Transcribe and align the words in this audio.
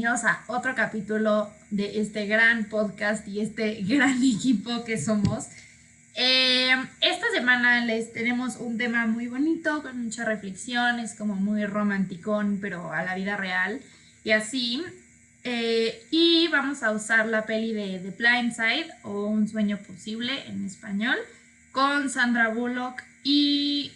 bienvenidos 0.00 0.24
a 0.24 0.42
otro 0.46 0.74
capítulo 0.74 1.52
de 1.68 2.00
este 2.00 2.24
gran 2.24 2.70
podcast 2.70 3.28
y 3.28 3.42
este 3.42 3.82
gran 3.86 4.22
equipo 4.22 4.82
que 4.82 4.96
somos. 4.96 5.48
Eh, 6.14 6.74
esta 7.02 7.26
semana 7.34 7.84
les 7.84 8.10
tenemos 8.10 8.56
un 8.56 8.78
tema 8.78 9.06
muy 9.06 9.26
bonito, 9.26 9.82
con 9.82 10.02
mucha 10.02 10.24
reflexión, 10.24 11.00
es 11.00 11.12
como 11.12 11.34
muy 11.34 11.66
romanticón, 11.66 12.60
pero 12.62 12.90
a 12.90 13.02
la 13.02 13.14
vida 13.14 13.36
real 13.36 13.82
y 14.24 14.30
así. 14.30 14.82
Eh, 15.44 16.02
y 16.10 16.48
vamos 16.48 16.82
a 16.82 16.92
usar 16.92 17.26
la 17.26 17.44
peli 17.44 17.74
de 17.74 17.98
The 17.98 18.10
Blind 18.12 18.54
Side 18.54 18.90
o 19.02 19.26
Un 19.26 19.48
sueño 19.48 19.76
posible 19.86 20.32
en 20.46 20.64
español 20.64 21.18
con 21.72 22.08
Sandra 22.08 22.48
Bullock 22.48 23.02
y 23.22 23.92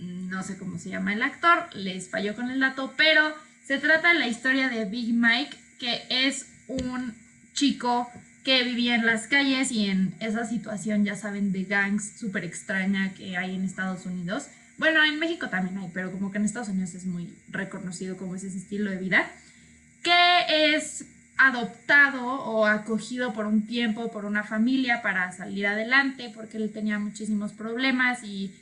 no 0.00 0.42
sé 0.42 0.58
cómo 0.58 0.80
se 0.80 0.88
llama 0.88 1.12
el 1.12 1.22
actor, 1.22 1.68
les 1.76 2.10
falló 2.10 2.34
con 2.34 2.50
el 2.50 2.58
dato, 2.58 2.92
pero 2.96 3.32
se 3.64 3.78
trata 3.78 4.12
de 4.12 4.18
la 4.18 4.28
historia 4.28 4.68
de 4.68 4.84
Big 4.84 5.14
Mike, 5.14 5.56
que 5.78 6.02
es 6.08 6.46
un 6.68 7.14
chico 7.54 8.08
que 8.44 8.62
vivía 8.62 8.94
en 8.94 9.06
las 9.06 9.26
calles 9.26 9.72
y 9.72 9.86
en 9.86 10.14
esa 10.20 10.44
situación, 10.44 11.04
ya 11.04 11.16
saben, 11.16 11.50
de 11.50 11.64
gangs 11.64 12.12
súper 12.18 12.44
extraña 12.44 13.14
que 13.14 13.36
hay 13.38 13.54
en 13.54 13.64
Estados 13.64 14.04
Unidos. 14.04 14.48
Bueno, 14.76 15.02
en 15.02 15.18
México 15.18 15.48
también 15.48 15.78
hay, 15.78 15.90
pero 15.94 16.12
como 16.12 16.30
que 16.30 16.38
en 16.38 16.44
Estados 16.44 16.68
Unidos 16.68 16.94
es 16.94 17.06
muy 17.06 17.32
reconocido 17.48 18.16
como 18.16 18.34
ese 18.34 18.48
estilo 18.48 18.90
de 18.90 18.98
vida, 18.98 19.30
que 20.02 20.74
es 20.74 21.06
adoptado 21.36 22.26
o 22.26 22.66
acogido 22.66 23.32
por 23.32 23.46
un 23.46 23.66
tiempo 23.66 24.10
por 24.10 24.24
una 24.24 24.44
familia 24.44 25.02
para 25.02 25.32
salir 25.32 25.66
adelante 25.66 26.30
porque 26.32 26.58
él 26.58 26.70
tenía 26.72 26.98
muchísimos 26.98 27.52
problemas 27.52 28.22
y 28.22 28.54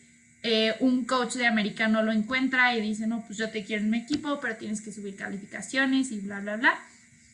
eh, 0.42 0.74
un 0.80 1.04
coach 1.04 1.34
de 1.34 1.46
americano 1.46 2.02
lo 2.02 2.12
encuentra 2.12 2.74
y 2.76 2.80
dice, 2.80 3.06
no, 3.06 3.24
pues 3.26 3.38
yo 3.38 3.50
te 3.50 3.64
quiero 3.64 3.84
en 3.84 3.90
mi 3.90 3.98
equipo, 3.98 4.40
pero 4.40 4.56
tienes 4.56 4.80
que 4.80 4.92
subir 4.92 5.16
calificaciones 5.16 6.10
y 6.10 6.20
bla, 6.20 6.40
bla, 6.40 6.56
bla. 6.56 6.78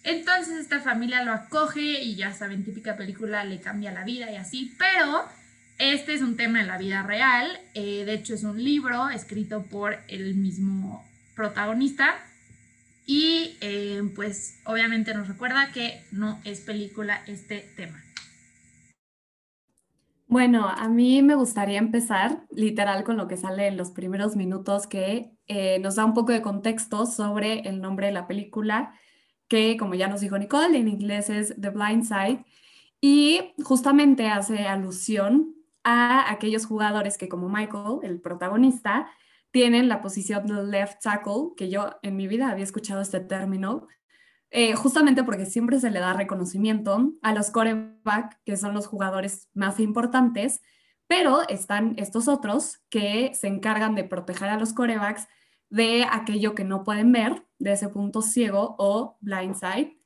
Entonces 0.04 0.58
esta 0.58 0.80
familia 0.80 1.24
lo 1.24 1.32
acoge 1.32 2.02
y 2.02 2.16
ya 2.16 2.32
saben, 2.32 2.64
típica 2.64 2.96
película, 2.96 3.44
le 3.44 3.60
cambia 3.60 3.92
la 3.92 4.04
vida 4.04 4.30
y 4.30 4.36
así, 4.36 4.74
pero 4.78 5.24
este 5.78 6.14
es 6.14 6.22
un 6.22 6.36
tema 6.36 6.60
de 6.60 6.66
la 6.66 6.78
vida 6.78 7.02
real, 7.02 7.58
eh, 7.74 8.04
de 8.04 8.14
hecho 8.14 8.34
es 8.34 8.42
un 8.42 8.62
libro 8.62 9.10
escrito 9.10 9.62
por 9.64 9.98
el 10.08 10.34
mismo 10.34 11.06
protagonista 11.34 12.16
y 13.06 13.56
eh, 13.60 14.02
pues 14.14 14.58
obviamente 14.64 15.14
nos 15.14 15.28
recuerda 15.28 15.72
que 15.72 16.02
no 16.10 16.40
es 16.44 16.60
película 16.60 17.22
este 17.26 17.66
tema. 17.76 18.02
Bueno, 20.30 20.68
a 20.68 20.88
mí 20.88 21.22
me 21.22 21.34
gustaría 21.34 21.78
empezar 21.78 22.44
literal 22.50 23.02
con 23.02 23.16
lo 23.16 23.28
que 23.28 23.38
sale 23.38 23.66
en 23.66 23.78
los 23.78 23.90
primeros 23.92 24.36
minutos 24.36 24.86
que 24.86 25.32
eh, 25.46 25.78
nos 25.78 25.96
da 25.96 26.04
un 26.04 26.12
poco 26.12 26.32
de 26.32 26.42
contexto 26.42 27.06
sobre 27.06 27.60
el 27.60 27.80
nombre 27.80 28.08
de 28.08 28.12
la 28.12 28.26
película, 28.26 28.92
que 29.48 29.78
como 29.78 29.94
ya 29.94 30.06
nos 30.06 30.20
dijo 30.20 30.38
Nicole, 30.38 30.76
en 30.76 30.88
inglés 30.88 31.30
es 31.30 31.54
The 31.58 31.70
Blind 31.70 32.04
Side, 32.04 32.44
y 33.00 33.54
justamente 33.64 34.28
hace 34.28 34.66
alusión 34.66 35.54
a 35.82 36.30
aquellos 36.30 36.66
jugadores 36.66 37.16
que 37.16 37.30
como 37.30 37.48
Michael, 37.48 38.00
el 38.02 38.20
protagonista, 38.20 39.08
tienen 39.50 39.88
la 39.88 40.02
posición 40.02 40.46
de 40.46 40.62
left 40.64 41.00
tackle, 41.02 41.52
que 41.56 41.70
yo 41.70 41.96
en 42.02 42.16
mi 42.16 42.28
vida 42.28 42.50
había 42.50 42.64
escuchado 42.64 43.00
este 43.00 43.20
término, 43.20 43.86
eh, 44.50 44.74
justamente 44.74 45.24
porque 45.24 45.46
siempre 45.46 45.78
se 45.78 45.90
le 45.90 46.00
da 46.00 46.14
reconocimiento 46.14 47.12
a 47.22 47.34
los 47.34 47.50
coreback, 47.50 48.40
que 48.44 48.56
son 48.56 48.74
los 48.74 48.86
jugadores 48.86 49.48
más 49.54 49.78
importantes, 49.78 50.60
pero 51.06 51.46
están 51.48 51.94
estos 51.98 52.28
otros 52.28 52.80
que 52.90 53.32
se 53.34 53.48
encargan 53.48 53.94
de 53.94 54.04
proteger 54.04 54.48
a 54.48 54.58
los 54.58 54.72
corebacks 54.72 55.26
de 55.70 56.06
aquello 56.10 56.54
que 56.54 56.64
no 56.64 56.82
pueden 56.82 57.12
ver, 57.12 57.46
de 57.58 57.72
ese 57.72 57.88
punto 57.88 58.22
ciego 58.22 58.76
o 58.78 59.18
blind 59.20 59.54
side. 59.54 59.98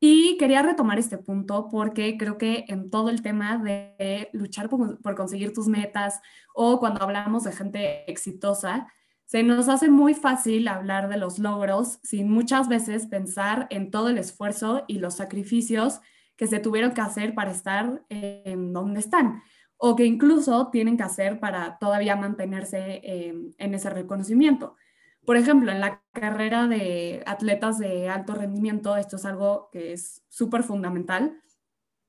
Y 0.00 0.36
quería 0.38 0.62
retomar 0.62 0.98
este 0.98 1.18
punto 1.18 1.68
porque 1.70 2.16
creo 2.16 2.38
que 2.38 2.64
en 2.68 2.88
todo 2.90 3.10
el 3.10 3.20
tema 3.20 3.58
de 3.58 4.28
luchar 4.32 4.68
por 4.68 5.14
conseguir 5.16 5.52
tus 5.52 5.66
metas 5.66 6.20
o 6.54 6.78
cuando 6.78 7.02
hablamos 7.02 7.44
de 7.44 7.52
gente 7.52 8.10
exitosa, 8.10 8.86
se 9.28 9.42
nos 9.42 9.68
hace 9.68 9.90
muy 9.90 10.14
fácil 10.14 10.66
hablar 10.68 11.10
de 11.10 11.18
los 11.18 11.38
logros 11.38 11.98
sin 12.02 12.30
muchas 12.30 12.66
veces 12.66 13.06
pensar 13.06 13.66
en 13.68 13.90
todo 13.90 14.08
el 14.08 14.16
esfuerzo 14.16 14.84
y 14.88 15.00
los 15.00 15.16
sacrificios 15.16 16.00
que 16.34 16.46
se 16.46 16.60
tuvieron 16.60 16.92
que 16.92 17.02
hacer 17.02 17.34
para 17.34 17.50
estar 17.50 18.02
en 18.08 18.72
donde 18.72 19.00
están 19.00 19.42
o 19.76 19.96
que 19.96 20.06
incluso 20.06 20.70
tienen 20.70 20.96
que 20.96 21.02
hacer 21.02 21.40
para 21.40 21.76
todavía 21.76 22.16
mantenerse 22.16 23.02
en 23.04 23.74
ese 23.74 23.90
reconocimiento. 23.90 24.76
Por 25.26 25.36
ejemplo, 25.36 25.72
en 25.72 25.80
la 25.80 26.02
carrera 26.12 26.66
de 26.66 27.22
atletas 27.26 27.78
de 27.78 28.08
alto 28.08 28.34
rendimiento, 28.34 28.96
esto 28.96 29.16
es 29.16 29.26
algo 29.26 29.68
que 29.70 29.92
es 29.92 30.24
súper 30.30 30.62
fundamental, 30.62 31.38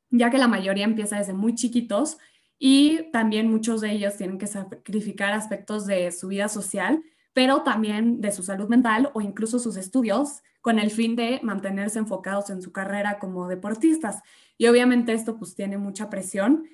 ya 0.09 0.29
que 0.29 0.37
la 0.37 0.47
mayoría 0.47 0.85
empieza 0.85 1.17
desde 1.17 1.33
muy 1.33 1.53
chiquitos 1.53 2.17
y 2.59 3.09
también 3.11 3.49
muchos 3.49 3.79
de 3.79 3.93
ellos 3.93 4.17
tienen 4.17 4.37
que 4.37 4.45
sacrificar 4.45 5.31
aspectos 5.31 5.85
de 5.85 6.11
su 6.11 6.27
vida 6.27 6.49
social, 6.49 7.01
pero 7.33 7.63
también 7.63 8.19
de 8.19 8.33
su 8.33 8.43
salud 8.43 8.67
mental 8.67 9.09
o 9.13 9.21
incluso 9.21 9.59
sus 9.59 9.77
estudios 9.77 10.41
con 10.59 10.77
el 10.77 10.91
fin 10.91 11.15
de 11.15 11.39
mantenerse 11.41 11.99
enfocados 11.99 12.49
en 12.49 12.61
su 12.61 12.73
carrera 12.73 13.17
como 13.17 13.47
deportistas. 13.47 14.21
Y 14.57 14.67
obviamente 14.67 15.13
esto 15.13 15.37
pues 15.37 15.55
tiene 15.55 15.77
mucha 15.77 16.09
presión, 16.09 16.65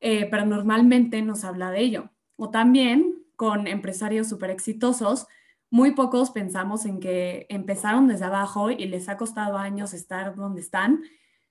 eh, 0.00 0.28
pero 0.30 0.44
normalmente 0.44 1.22
nos 1.22 1.44
habla 1.44 1.70
de 1.70 1.80
ello. 1.80 2.10
O 2.36 2.50
también 2.50 3.24
con 3.34 3.66
empresarios 3.66 4.28
súper 4.28 4.50
exitosos, 4.50 5.26
muy 5.70 5.92
pocos 5.92 6.32
pensamos 6.32 6.84
en 6.84 7.00
que 7.00 7.46
empezaron 7.48 8.08
desde 8.08 8.26
abajo 8.26 8.70
y 8.70 8.86
les 8.86 9.08
ha 9.08 9.16
costado 9.16 9.56
años 9.56 9.94
estar 9.94 10.34
donde 10.34 10.60
están 10.60 11.00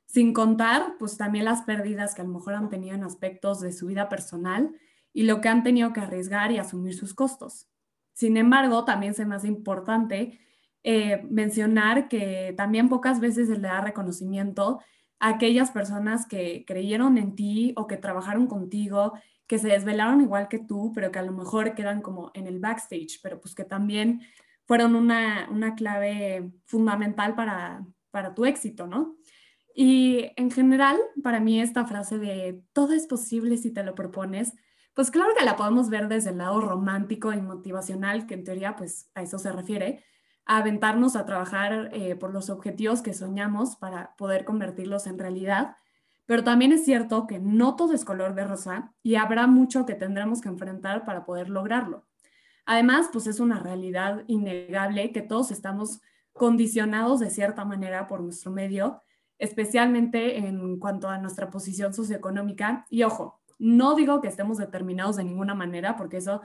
sin 0.09 0.33
contar, 0.33 0.95
pues 0.97 1.17
también 1.17 1.45
las 1.45 1.61
pérdidas 1.61 2.15
que 2.15 2.21
a 2.21 2.25
lo 2.25 2.31
mejor 2.31 2.55
han 2.55 2.69
tenido 2.69 2.95
en 2.95 3.03
aspectos 3.03 3.61
de 3.61 3.71
su 3.71 3.85
vida 3.85 4.09
personal 4.09 4.75
y 5.13 5.23
lo 5.23 5.39
que 5.39 5.49
han 5.49 5.61
tenido 5.61 5.93
que 5.93 5.99
arriesgar 5.99 6.51
y 6.51 6.57
asumir 6.57 6.95
sus 6.95 7.13
costos. 7.13 7.67
Sin 8.13 8.35
embargo, 8.35 8.85
también 8.85 9.13
se 9.13 9.23
me 9.27 9.35
hace 9.35 9.47
importante 9.47 10.39
eh, 10.81 11.21
mencionar 11.29 12.07
que 12.07 12.55
también 12.57 12.89
pocas 12.89 13.19
veces 13.19 13.49
se 13.49 13.59
le 13.59 13.67
da 13.67 13.81
reconocimiento 13.81 14.79
a 15.19 15.29
aquellas 15.29 15.69
personas 15.69 16.25
que 16.25 16.65
creyeron 16.65 17.19
en 17.19 17.35
ti 17.35 17.73
o 17.77 17.85
que 17.85 17.97
trabajaron 17.97 18.47
contigo, 18.47 19.13
que 19.45 19.59
se 19.59 19.67
desvelaron 19.67 20.21
igual 20.21 20.47
que 20.47 20.57
tú, 20.57 20.91
pero 20.95 21.11
que 21.11 21.19
a 21.19 21.23
lo 21.23 21.33
mejor 21.33 21.75
quedan 21.75 22.01
como 22.01 22.31
en 22.33 22.47
el 22.47 22.59
backstage, 22.59 23.19
pero 23.21 23.39
pues 23.39 23.53
que 23.53 23.63
también 23.63 24.21
fueron 24.65 24.95
una, 24.95 25.47
una 25.51 25.75
clave 25.75 26.51
fundamental 26.65 27.35
para, 27.35 27.85
para 28.09 28.33
tu 28.33 28.45
éxito, 28.45 28.87
¿no? 28.87 29.19
Y 29.75 30.31
en 30.35 30.51
general, 30.51 30.97
para 31.23 31.39
mí 31.39 31.61
esta 31.61 31.85
frase 31.85 32.17
de 32.17 32.63
todo 32.73 32.93
es 32.93 33.07
posible 33.07 33.57
si 33.57 33.71
te 33.71 33.83
lo 33.83 33.95
propones, 33.95 34.53
pues 34.93 35.11
claro 35.11 35.31
que 35.37 35.45
la 35.45 35.55
podemos 35.55 35.89
ver 35.89 36.07
desde 36.07 36.31
el 36.31 36.39
lado 36.39 36.59
romántico 36.59 37.31
y 37.31 37.41
motivacional, 37.41 38.25
que 38.25 38.33
en 38.33 38.43
teoría 38.43 38.75
pues 38.75 39.09
a 39.15 39.21
eso 39.21 39.39
se 39.39 39.51
refiere, 39.51 40.03
a 40.45 40.57
aventarnos 40.57 41.15
a 41.15 41.25
trabajar 41.25 41.89
eh, 41.93 42.15
por 42.15 42.33
los 42.33 42.49
objetivos 42.49 43.01
que 43.01 43.13
soñamos 43.13 43.75
para 43.75 44.15
poder 44.17 44.45
convertirlos 44.45 45.07
en 45.07 45.19
realidad. 45.19 45.77
Pero 46.25 46.43
también 46.43 46.71
es 46.71 46.83
cierto 46.83 47.27
que 47.27 47.39
no 47.39 47.75
todo 47.75 47.93
es 47.93 48.03
color 48.03 48.35
de 48.35 48.45
rosa 48.45 48.93
y 49.01 49.15
habrá 49.15 49.47
mucho 49.47 49.85
que 49.85 49.95
tendremos 49.95 50.41
que 50.41 50.49
enfrentar 50.49 51.05
para 51.05 51.23
poder 51.23 51.49
lograrlo. 51.49 52.05
Además, 52.65 53.09
pues 53.11 53.25
es 53.25 53.39
una 53.39 53.59
realidad 53.59 54.23
innegable 54.27 55.11
que 55.11 55.21
todos 55.21 55.51
estamos 55.51 56.01
condicionados 56.33 57.19
de 57.19 57.29
cierta 57.29 57.65
manera 57.65 58.07
por 58.07 58.21
nuestro 58.21 58.51
medio 58.51 59.01
especialmente 59.39 60.37
en 60.37 60.77
cuanto 60.77 61.09
a 61.09 61.17
nuestra 61.17 61.49
posición 61.49 61.93
socioeconómica. 61.93 62.85
Y 62.89 63.03
ojo, 63.03 63.41
no 63.57 63.95
digo 63.95 64.21
que 64.21 64.27
estemos 64.27 64.57
determinados 64.57 65.15
de 65.15 65.23
ninguna 65.23 65.55
manera, 65.55 65.95
porque 65.95 66.17
eso, 66.17 66.41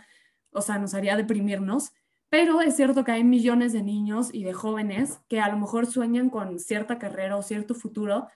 o 0.53 0.63
sea, 0.63 0.79
nos 0.79 0.95
haría 0.95 1.17
deprimirnos, 1.17 1.93
pero 2.29 2.61
es 2.61 2.75
cierto 2.75 3.05
que 3.05 3.13
hay 3.13 3.25
millones 3.25 3.73
de 3.73 3.83
niños 3.83 4.31
y 4.33 4.45
de 4.45 4.53
jóvenes 4.53 5.21
que 5.29 5.41
a 5.41 5.49
lo 5.49 5.59
mejor 5.59 5.87
sueñan 5.87 6.31
con 6.31 6.59
cierta 6.59 6.99
carrera 6.99 7.37
o 7.37 7.43
cierto 7.43 7.75
futuro 7.75 8.29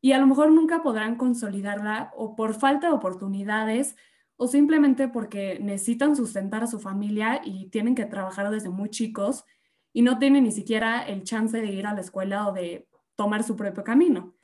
y 0.00 0.12
a 0.12 0.18
lo 0.18 0.26
mejor 0.26 0.50
nunca 0.52 0.82
podrán 0.82 1.16
consolidarla 1.16 2.10
o 2.16 2.36
por 2.36 2.54
falta 2.54 2.88
de 2.88 2.94
oportunidades 2.94 3.96
o 4.36 4.48
simplemente 4.48 5.08
porque 5.08 5.58
necesitan 5.60 6.16
sustentar 6.16 6.62
a 6.62 6.66
su 6.66 6.80
familia 6.80 7.40
y 7.44 7.68
tienen 7.68 7.94
que 7.94 8.06
trabajar 8.06 8.50
desde 8.50 8.70
muy 8.70 8.90
chicos 8.90 9.44
y 9.92 10.02
no 10.02 10.18
tienen 10.18 10.44
ni 10.44 10.52
siquiera 10.52 11.02
el 11.02 11.22
chance 11.22 11.60
de 11.60 11.70
ir 11.70 11.86
a 11.86 11.94
la 11.94 12.00
escuela 12.00 12.48
o 12.48 12.52
de 12.52 12.88
tomar 13.16 13.44
su 13.44 13.56
propio 13.56 13.84
camino. 13.84 14.34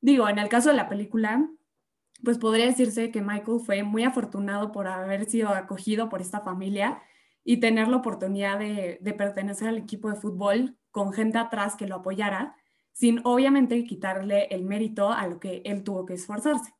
Digo, 0.00 0.28
en 0.28 0.38
el 0.38 0.48
caso 0.48 0.70
de 0.70 0.76
la 0.76 0.88
película, 0.88 1.48
pues 2.22 2.38
podría 2.38 2.66
decirse 2.66 3.10
que 3.10 3.22
Michael 3.22 3.60
fue 3.64 3.82
muy 3.82 4.04
afortunado 4.04 4.72
por 4.72 4.88
haber 4.88 5.24
sido 5.26 5.50
acogido 5.50 6.08
por 6.08 6.20
esta 6.20 6.40
familia 6.40 7.02
y 7.44 7.58
tener 7.58 7.88
la 7.88 7.96
oportunidad 7.96 8.58
de, 8.58 9.14
pertenecer 9.16 9.68
al 9.68 9.78
equipo 9.78 10.10
de 10.10 10.16
fútbol 10.16 10.76
con 10.90 11.12
gente 11.12 11.38
atrás 11.38 11.76
que 11.76 11.86
lo 11.86 11.96
apoyara, 11.96 12.56
sin 12.92 13.20
obviamente 13.24 13.84
quitarle 13.84 14.46
el 14.50 14.64
mérito 14.64 15.12
a 15.12 15.26
lo 15.26 15.38
que 15.38 15.62
él 15.64 15.84
tuvo 15.84 16.04
que 16.04 16.14
esforzarse. 16.14 16.74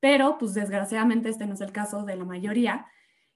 Pero, 0.00 0.38
pues 0.38 0.54
desgraciadamente 0.54 1.28
este 1.28 1.46
no 1.46 1.54
es 1.54 1.60
el 1.60 1.72
caso 1.72 2.04
de 2.04 2.16
la 2.16 2.24
mayoría. 2.24 2.86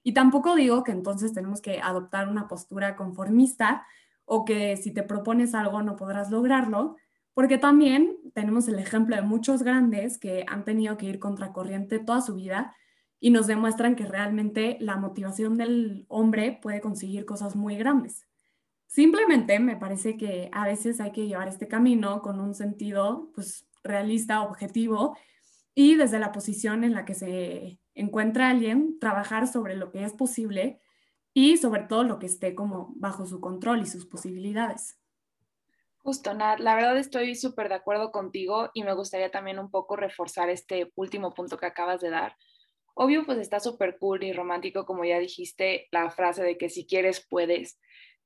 Y 0.03 0.13
tampoco 0.13 0.55
digo 0.55 0.83
que 0.83 0.91
entonces 0.91 1.33
tenemos 1.33 1.61
que 1.61 1.81
adoptar 1.81 2.29
una 2.29 2.47
postura 2.47 2.95
conformista 2.95 3.85
o 4.25 4.45
que 4.45 4.77
si 4.77 4.91
te 4.91 5.03
propones 5.03 5.53
algo 5.55 5.81
no 5.81 5.95
podrás 5.95 6.31
lograrlo, 6.31 6.95
porque 7.39 7.57
también 7.57 8.17
tenemos 8.33 8.67
el 8.67 8.79
ejemplo 8.79 9.15
de 9.15 9.21
muchos 9.21 9.63
grandes 9.63 10.17
que 10.17 10.43
han 10.45 10.65
tenido 10.65 10.97
que 10.97 11.05
ir 11.05 11.19
contracorriente 11.19 11.97
toda 11.97 12.19
su 12.19 12.35
vida 12.35 12.75
y 13.17 13.29
nos 13.29 13.47
demuestran 13.47 13.95
que 13.95 14.05
realmente 14.05 14.75
la 14.81 14.97
motivación 14.97 15.55
del 15.55 16.05
hombre 16.09 16.59
puede 16.61 16.81
conseguir 16.81 17.23
cosas 17.23 17.55
muy 17.55 17.77
grandes. 17.77 18.27
Simplemente 18.87 19.57
me 19.61 19.77
parece 19.77 20.17
que 20.17 20.49
a 20.51 20.65
veces 20.65 20.99
hay 20.99 21.13
que 21.13 21.27
llevar 21.27 21.47
este 21.47 21.69
camino 21.69 22.21
con 22.21 22.41
un 22.41 22.53
sentido 22.53 23.31
pues, 23.33 23.65
realista, 23.85 24.41
objetivo, 24.41 25.15
y 25.73 25.95
desde 25.95 26.19
la 26.19 26.33
posición 26.33 26.83
en 26.83 26.93
la 26.93 27.05
que 27.05 27.13
se 27.13 27.79
encuentra 27.95 28.49
alguien, 28.49 28.99
trabajar 28.99 29.47
sobre 29.47 29.77
lo 29.77 29.91
que 29.91 30.03
es 30.03 30.11
posible 30.11 30.81
y 31.33 31.55
sobre 31.55 31.83
todo 31.83 32.03
lo 32.03 32.19
que 32.19 32.25
esté 32.25 32.53
como 32.53 32.91
bajo 32.97 33.25
su 33.25 33.39
control 33.39 33.83
y 33.83 33.85
sus 33.85 34.05
posibilidades. 34.05 34.98
Justo, 36.09 36.33
Nat, 36.33 36.59
la 36.59 36.73
verdad 36.73 36.97
estoy 36.97 37.35
súper 37.35 37.69
de 37.69 37.75
acuerdo 37.75 38.11
contigo 38.11 38.71
y 38.73 38.81
me 38.81 38.95
gustaría 38.95 39.29
también 39.29 39.59
un 39.59 39.69
poco 39.69 39.95
reforzar 39.95 40.49
este 40.49 40.91
último 40.95 41.35
punto 41.35 41.55
que 41.55 41.67
acabas 41.67 42.01
de 42.01 42.09
dar. 42.09 42.35
Obvio, 42.95 43.27
pues 43.27 43.37
está 43.37 43.59
súper 43.59 43.99
cool 43.99 44.23
y 44.23 44.33
romántico, 44.33 44.87
como 44.87 45.05
ya 45.05 45.19
dijiste, 45.19 45.87
la 45.91 46.09
frase 46.09 46.41
de 46.41 46.57
que 46.57 46.69
si 46.69 46.87
quieres, 46.87 47.27
puedes. 47.29 47.79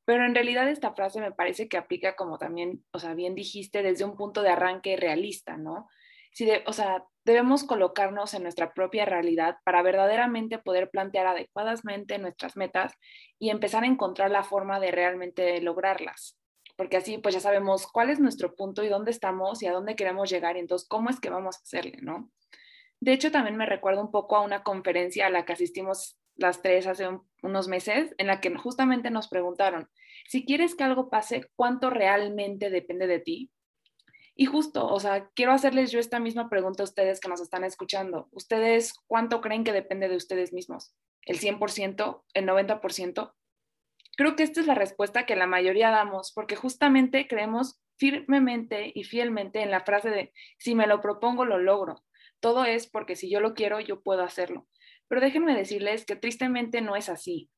Pero 0.05 0.25
en 0.25 0.33
realidad 0.33 0.69
esta 0.69 0.93
frase 0.93 1.19
me 1.19 1.33
parece 1.33 1.67
que 1.67 1.75
aplica 1.75 2.15
como 2.15 2.37
también, 2.37 2.85
o 2.93 2.99
sea, 2.99 3.15
bien 3.15 3.35
dijiste, 3.35 3.83
desde 3.83 4.05
un 4.05 4.15
punto 4.15 4.43
de 4.43 4.51
arranque 4.51 4.95
realista, 4.95 5.57
¿no? 5.57 5.89
Si 6.31 6.49
o 6.65 6.71
sea, 6.71 7.03
debemos 7.25 7.65
colocarnos 7.65 8.33
en 8.33 8.43
nuestra 8.43 8.73
propia 8.73 9.03
realidad 9.03 9.57
para 9.65 9.81
verdaderamente 9.81 10.57
poder 10.57 10.89
plantear 10.89 11.27
adecuadamente 11.27 12.17
nuestras 12.17 12.55
metas 12.55 12.93
y 13.39 13.49
empezar 13.49 13.83
a 13.83 13.87
encontrar 13.87 14.31
la 14.31 14.43
forma 14.43 14.79
de 14.79 14.91
realmente 14.91 15.59
lograrlas. 15.59 16.39
Porque 16.83 16.97
así 16.97 17.17
pues 17.17 17.33
ya 17.33 17.39
sabemos 17.39 17.87
cuál 17.87 18.09
es 18.09 18.19
nuestro 18.19 18.57
punto 18.57 18.83
y 18.83 18.89
dónde 18.89 19.09
estamos 19.09 19.63
y 19.63 19.67
a 19.67 19.71
dónde 19.71 19.95
queremos 19.95 20.29
llegar 20.29 20.57
y 20.57 20.59
entonces 20.59 20.85
cómo 20.85 21.09
es 21.09 21.21
que 21.21 21.29
vamos 21.29 21.55
a 21.55 21.61
hacerle, 21.63 21.99
¿no? 22.01 22.29
De 22.99 23.13
hecho, 23.13 23.31
también 23.31 23.55
me 23.55 23.65
recuerdo 23.65 24.01
un 24.01 24.11
poco 24.11 24.35
a 24.35 24.41
una 24.41 24.63
conferencia 24.63 25.27
a 25.27 25.29
la 25.29 25.45
que 25.45 25.53
asistimos 25.53 26.19
las 26.35 26.61
tres 26.61 26.85
hace 26.85 27.07
unos 27.41 27.69
meses, 27.69 28.13
en 28.17 28.27
la 28.27 28.41
que 28.41 28.53
justamente 28.57 29.11
nos 29.11 29.29
preguntaron, 29.29 29.87
si 30.27 30.43
quieres 30.43 30.75
que 30.75 30.83
algo 30.83 31.09
pase, 31.09 31.49
¿cuánto 31.55 31.89
realmente 31.89 32.69
depende 32.69 33.07
de 33.07 33.19
ti? 33.19 33.49
Y 34.35 34.43
justo, 34.43 34.85
o 34.85 34.99
sea, 34.99 35.29
quiero 35.35 35.53
hacerles 35.53 35.89
yo 35.89 36.01
esta 36.01 36.19
misma 36.19 36.49
pregunta 36.49 36.83
a 36.83 36.85
ustedes 36.85 37.21
que 37.21 37.29
nos 37.29 37.39
están 37.39 37.63
escuchando. 37.63 38.27
¿Ustedes 38.31 38.93
cuánto 39.07 39.39
creen 39.39 39.63
que 39.63 39.71
depende 39.71 40.09
de 40.09 40.17
ustedes 40.17 40.51
mismos? 40.51 40.93
¿El 41.21 41.39
100%? 41.39 42.23
¿El 42.33 42.45
90%? 42.45 43.33
Creo 44.15 44.35
que 44.35 44.43
esta 44.43 44.59
es 44.61 44.67
la 44.67 44.75
respuesta 44.75 45.25
que 45.25 45.35
la 45.35 45.47
mayoría 45.47 45.89
damos, 45.89 46.31
porque 46.33 46.55
justamente 46.55 47.27
creemos 47.27 47.79
firmemente 47.97 48.91
y 48.93 49.03
fielmente 49.03 49.61
en 49.61 49.71
la 49.71 49.81
frase 49.81 50.09
de, 50.09 50.33
si 50.57 50.75
me 50.75 50.87
lo 50.87 51.01
propongo, 51.01 51.45
lo 51.45 51.57
logro. 51.57 52.03
Todo 52.39 52.65
es 52.65 52.87
porque 52.87 53.15
si 53.15 53.29
yo 53.29 53.39
lo 53.39 53.53
quiero, 53.53 53.79
yo 53.79 54.01
puedo 54.01 54.23
hacerlo. 54.23 54.67
Pero 55.07 55.21
déjenme 55.21 55.55
decirles 55.55 56.05
que 56.05 56.15
tristemente 56.15 56.81
no 56.81 56.95
es 56.95 57.09
así. 57.09 57.49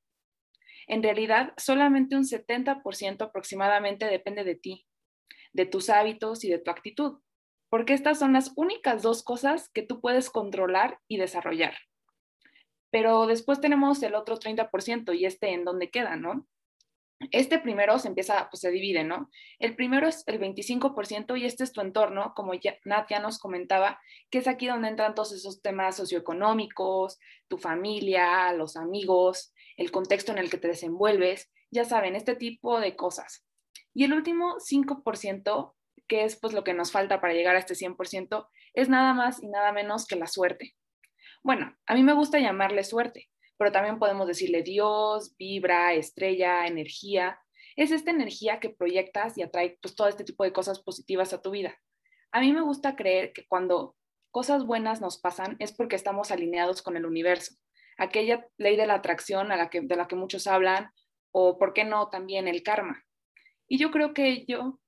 En 0.88 1.02
realidad, 1.02 1.54
solamente 1.58 2.16
un 2.16 2.24
70% 2.24 3.22
aproximadamente 3.22 4.06
depende 4.06 4.44
de 4.44 4.56
ti, 4.56 4.86
de 5.52 5.66
tus 5.66 5.90
hábitos 5.90 6.44
y 6.44 6.50
de 6.50 6.60
tu 6.60 6.70
actitud, 6.70 7.20
porque 7.70 7.94
estas 7.94 8.20
son 8.20 8.34
las 8.34 8.54
únicas 8.56 9.02
dos 9.02 9.24
cosas 9.24 9.70
que 9.70 9.82
tú 9.82 10.00
puedes 10.00 10.30
controlar 10.30 11.00
y 11.08 11.18
desarrollar. 11.18 11.76
Pero 12.92 13.26
después 13.28 13.60
tenemos 13.60 14.02
el 14.04 14.16
otro 14.16 14.38
30% 14.38 15.18
y 15.18 15.26
este 15.26 15.54
en 15.54 15.66
dónde 15.66 15.90
queda, 15.90 16.16
¿no? 16.16 16.48
Este 17.32 17.60
primero 17.60 17.98
se 17.98 18.10
empieza, 18.10 18.50
pues 18.52 18.60
se 18.62 18.72
divide, 18.72 19.04
¿no? 19.06 19.30
El 19.60 19.76
primero 19.76 20.08
es 20.08 20.24
el 20.28 20.40
25% 20.40 21.40
y 21.40 21.46
este 21.46 21.64
es 21.64 21.72
tu 21.72 21.82
entorno, 21.82 22.34
como 22.36 22.54
ya, 22.54 22.76
Nat 22.84 23.10
ya 23.10 23.20
nos 23.20 23.40
comentaba, 23.40 24.00
que 24.30 24.40
es 24.40 24.48
aquí 24.48 24.68
donde 24.68 24.90
entran 24.90 25.16
todos 25.16 25.32
esos 25.32 25.62
temas 25.62 25.96
socioeconómicos, 25.96 27.18
tu 27.48 27.58
familia, 27.58 28.52
los 28.54 28.76
amigos, 28.76 29.54
el 29.78 29.92
contexto 29.92 30.34
en 30.34 30.40
el 30.40 30.50
que 30.50 30.58
te 30.58 30.68
desenvuelves, 30.68 31.50
ya 31.72 31.86
saben, 31.86 32.16
este 32.16 32.36
tipo 32.36 32.80
de 32.80 32.96
cosas. 32.96 33.46
Y 33.94 34.04
el 34.04 34.14
último 34.14 34.58
5%, 34.60 35.74
que 36.08 36.26
es 36.26 36.36
pues 36.36 36.54
lo 36.54 36.66
que 36.66 36.74
nos 36.74 36.92
falta 36.92 37.22
para 37.22 37.34
llegar 37.34 37.56
a 37.56 37.60
este 37.60 37.76
100%, 37.76 38.48
es 38.74 38.90
nada 38.90 39.14
más 39.14 39.42
y 39.42 39.48
nada 39.48 39.72
menos 39.72 40.06
que 40.06 40.18
la 40.18 40.28
suerte. 40.28 40.76
Bueno, 41.46 41.78
a 41.86 41.94
mí 41.94 42.02
me 42.02 42.14
gusta 42.14 42.40
llamarle 42.40 42.84
suerte, 42.84 43.30
pero 43.56 43.72
también 43.72 44.00
podemos 44.00 44.26
decirle 44.26 44.64
Dios, 44.64 45.36
vibra, 45.38 45.94
estrella, 45.94 46.66
energía. 46.66 47.40
Es 47.76 47.92
esta 47.92 48.10
energía 48.10 48.60
que 48.60 48.72
proyectas 48.72 49.38
y 49.38 49.44
atrae 49.44 49.78
pues 49.80 49.96
todo 49.96 50.08
este 50.08 50.24
tipo 50.24 50.44
de 50.44 50.52
cosas 50.52 50.82
positivas 50.82 51.34
a 51.34 51.44
tu 51.44 51.52
vida. 51.52 51.78
A 52.32 52.42
mí 52.42 52.52
me 52.52 52.62
gusta 52.62 52.96
creer 52.96 53.32
que 53.32 53.46
cuando 53.48 53.96
cosas 54.32 54.66
buenas 54.66 55.02
nos 55.02 55.20
pasan 55.20 55.56
es 55.60 55.72
porque 55.72 55.96
estamos 55.96 56.32
alineados 56.32 56.82
con 56.82 56.98
el 56.98 57.06
universo. 57.06 57.54
Aquella 58.00 58.48
ley 58.58 58.76
de 58.76 58.88
la 58.88 58.96
atracción 58.96 59.52
a 59.52 59.56
la 59.56 59.70
que, 59.70 59.82
de 59.82 59.96
la 59.96 60.08
que 60.08 60.16
muchos 60.16 60.48
hablan, 60.48 60.90
o 61.30 61.60
por 61.60 61.74
qué 61.74 61.84
no 61.84 62.10
también 62.10 62.48
el 62.48 62.64
karma. 62.64 63.04
Y 63.68 63.78
yo 63.78 63.92
creo 63.92 64.16
que 64.16 64.46
yo, 64.48 64.80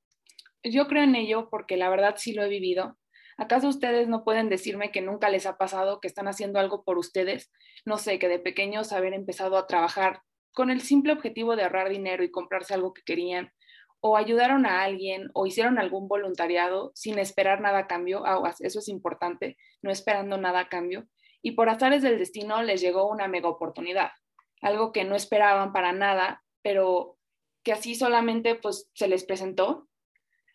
yo 0.63 0.87
creo 0.87 1.03
en 1.03 1.13
ello 1.13 1.49
porque 1.51 1.77
la 1.77 1.91
verdad 1.91 2.15
sí 2.17 2.33
lo 2.33 2.43
he 2.43 2.49
vivido. 2.49 2.97
¿Acaso 3.37 3.67
ustedes 3.67 4.07
no 4.07 4.23
pueden 4.23 4.49
decirme 4.49 4.91
que 4.91 5.01
nunca 5.01 5.29
les 5.29 5.45
ha 5.45 5.57
pasado 5.57 5.99
que 5.99 6.07
están 6.07 6.27
haciendo 6.27 6.59
algo 6.59 6.83
por 6.83 6.97
ustedes? 6.97 7.51
No 7.85 7.97
sé, 7.97 8.17
que 8.19 8.27
de 8.27 8.39
pequeños 8.39 8.91
haber 8.91 9.13
empezado 9.13 9.57
a 9.57 9.67
trabajar 9.67 10.21
con 10.53 10.71
el 10.71 10.81
simple 10.81 11.13
objetivo 11.13 11.55
de 11.55 11.63
ahorrar 11.63 11.89
dinero 11.89 12.23
y 12.23 12.31
comprarse 12.31 12.73
algo 12.73 12.93
que 12.93 13.03
querían, 13.03 13.51
o 13.99 14.17
ayudaron 14.17 14.65
a 14.65 14.83
alguien 14.83 15.29
o 15.33 15.45
hicieron 15.45 15.77
algún 15.77 16.07
voluntariado 16.07 16.91
sin 16.95 17.19
esperar 17.19 17.61
nada 17.61 17.79
a 17.79 17.87
cambio, 17.87 18.25
aguas, 18.25 18.59
eso 18.61 18.79
es 18.79 18.87
importante, 18.87 19.57
no 19.81 19.91
esperando 19.91 20.37
nada 20.37 20.61
a 20.61 20.69
cambio, 20.69 21.07
y 21.41 21.51
por 21.51 21.69
azares 21.69 22.01
del 22.01 22.17
destino 22.17 22.63
les 22.63 22.81
llegó 22.81 23.07
una 23.07 23.27
mega 23.27 23.49
oportunidad, 23.49 24.11
algo 24.61 24.91
que 24.91 25.03
no 25.03 25.15
esperaban 25.15 25.73
para 25.73 25.93
nada, 25.93 26.43
pero 26.63 27.17
que 27.63 27.73
así 27.73 27.95
solamente 27.95 28.55
pues 28.55 28.89
se 28.93 29.07
les 29.07 29.25
presentó. 29.25 29.87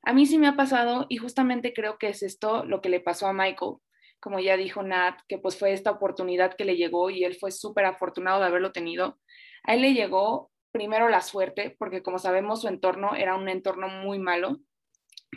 A 0.03 0.13
mí 0.13 0.27
sí 0.27 0.39
me 0.39 0.49
ha 0.49 0.57
pasado 0.57 1.07
y 1.09 1.17
justamente 1.17 1.73
creo 1.73 1.97
que 1.99 2.09
es 2.09 2.23
esto 2.23 2.65
lo 2.65 2.81
que 2.81 2.89
le 2.89 3.01
pasó 3.01 3.27
a 3.27 3.33
Michael, 3.33 3.77
como 4.21 4.41
ya 4.41 4.57
dijo 4.57 4.83
Nat, 4.83 5.21
que 5.29 5.39
pues 5.39 5.59
fue 5.59 5.73
esta 5.73 5.91
oportunidad 5.91 6.55
que 6.55 6.65
le 6.65 6.77
llegó 6.77 7.11
y 7.11 7.25
él 7.25 7.37
fue 7.37 7.53
súper 7.53 7.85
afortunado 7.85 8.41
de 8.41 8.47
haberlo 8.47 8.73
tenido. 8.73 9.19
A 9.65 9.75
él 9.75 9.83
le 9.83 9.95
llegó 9.95 10.51
primero 10.73 11.09
la 11.09 11.21
suerte, 11.21 11.77
porque 11.79 12.03
como 12.03 12.19
sabemos 12.19 12.63
su 12.63 12.69
entorno 12.69 13.15
era 13.15 13.37
un 13.37 13.49
entorno 13.49 13.89
muy 13.89 14.19
malo, 14.19 14.59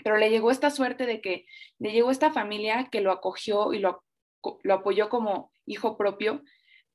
pero 0.04 0.18
le 0.18 0.30
llegó 0.30 0.50
esta 0.50 0.72
suerte 0.72 1.06
de 1.06 1.22
que 1.22 1.46
le 1.78 1.92
llegó 1.92 2.10
esta 2.10 2.32
familia 2.32 2.89
que 2.92 3.01
lo 3.01 3.12
acogió 3.12 3.74
y 3.74 3.80
lo, 3.80 4.04
lo 4.63 4.74
apoyó 4.74 5.10
como 5.10 5.51
hijo 5.66 5.98
propio 5.98 6.42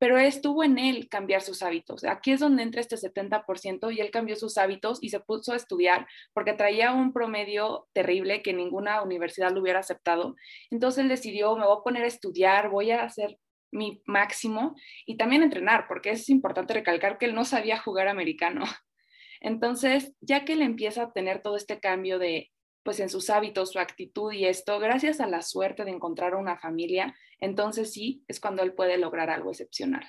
pero 0.00 0.16
estuvo 0.16 0.64
en 0.64 0.78
él 0.78 1.10
cambiar 1.10 1.42
sus 1.42 1.62
hábitos. 1.62 2.04
Aquí 2.04 2.32
es 2.32 2.40
donde 2.40 2.62
entra 2.62 2.80
este 2.80 2.96
70% 2.96 3.94
y 3.94 4.00
él 4.00 4.10
cambió 4.10 4.34
sus 4.34 4.56
hábitos 4.56 4.98
y 5.02 5.10
se 5.10 5.20
puso 5.20 5.52
a 5.52 5.56
estudiar 5.56 6.06
porque 6.32 6.54
traía 6.54 6.94
un 6.94 7.12
promedio 7.12 7.86
terrible 7.92 8.40
que 8.40 8.54
ninguna 8.54 9.02
universidad 9.02 9.52
lo 9.52 9.60
hubiera 9.60 9.80
aceptado. 9.80 10.36
Entonces 10.70 11.02
él 11.02 11.10
decidió, 11.10 11.54
me 11.54 11.66
voy 11.66 11.76
a 11.78 11.84
poner 11.84 12.04
a 12.04 12.06
estudiar, 12.06 12.70
voy 12.70 12.92
a 12.92 13.02
hacer 13.02 13.38
mi 13.70 14.02
máximo 14.06 14.74
y 15.04 15.18
también 15.18 15.42
entrenar, 15.42 15.84
porque 15.86 16.12
es 16.12 16.30
importante 16.30 16.72
recalcar 16.72 17.18
que 17.18 17.26
él 17.26 17.34
no 17.34 17.44
sabía 17.44 17.78
jugar 17.78 18.08
americano. 18.08 18.64
Entonces, 19.42 20.14
ya 20.22 20.46
que 20.46 20.54
él 20.54 20.62
empieza 20.62 21.02
a 21.02 21.12
tener 21.12 21.42
todo 21.42 21.56
este 21.56 21.78
cambio 21.78 22.18
de, 22.18 22.50
pues 22.82 23.00
en 23.00 23.08
sus 23.08 23.30
hábitos, 23.30 23.72
su 23.72 23.78
actitud 23.78 24.32
y 24.32 24.46
esto, 24.46 24.78
gracias 24.78 25.20
a 25.20 25.26
la 25.26 25.42
suerte 25.42 25.84
de 25.84 25.90
encontrar 25.90 26.34
una 26.34 26.56
familia, 26.56 27.14
entonces 27.38 27.92
sí 27.92 28.24
es 28.28 28.40
cuando 28.40 28.62
él 28.62 28.72
puede 28.72 28.98
lograr 28.98 29.30
algo 29.30 29.50
excepcional. 29.50 30.04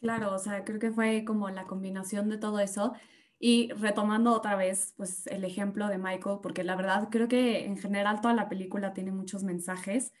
Claro, 0.00 0.34
o 0.34 0.38
sea, 0.38 0.64
creo 0.64 0.78
que 0.78 0.92
fue 0.92 1.24
como 1.24 1.48
la 1.48 1.64
combinación 1.64 2.28
de 2.28 2.36
todo 2.36 2.60
eso. 2.60 2.92
Y 3.38 3.70
retomando 3.72 4.32
otra 4.32 4.54
vez, 4.54 4.92
pues 4.96 5.26
el 5.26 5.44
ejemplo 5.44 5.88
de 5.88 5.98
Michael, 5.98 6.40
porque 6.42 6.62
la 6.62 6.76
verdad 6.76 7.08
creo 7.10 7.26
que 7.26 7.64
en 7.64 7.78
general 7.78 8.20
toda 8.20 8.34
la 8.34 8.48
película 8.48 8.92
tiene 8.92 9.12
muchos 9.12 9.42
mensajes. 9.44 10.12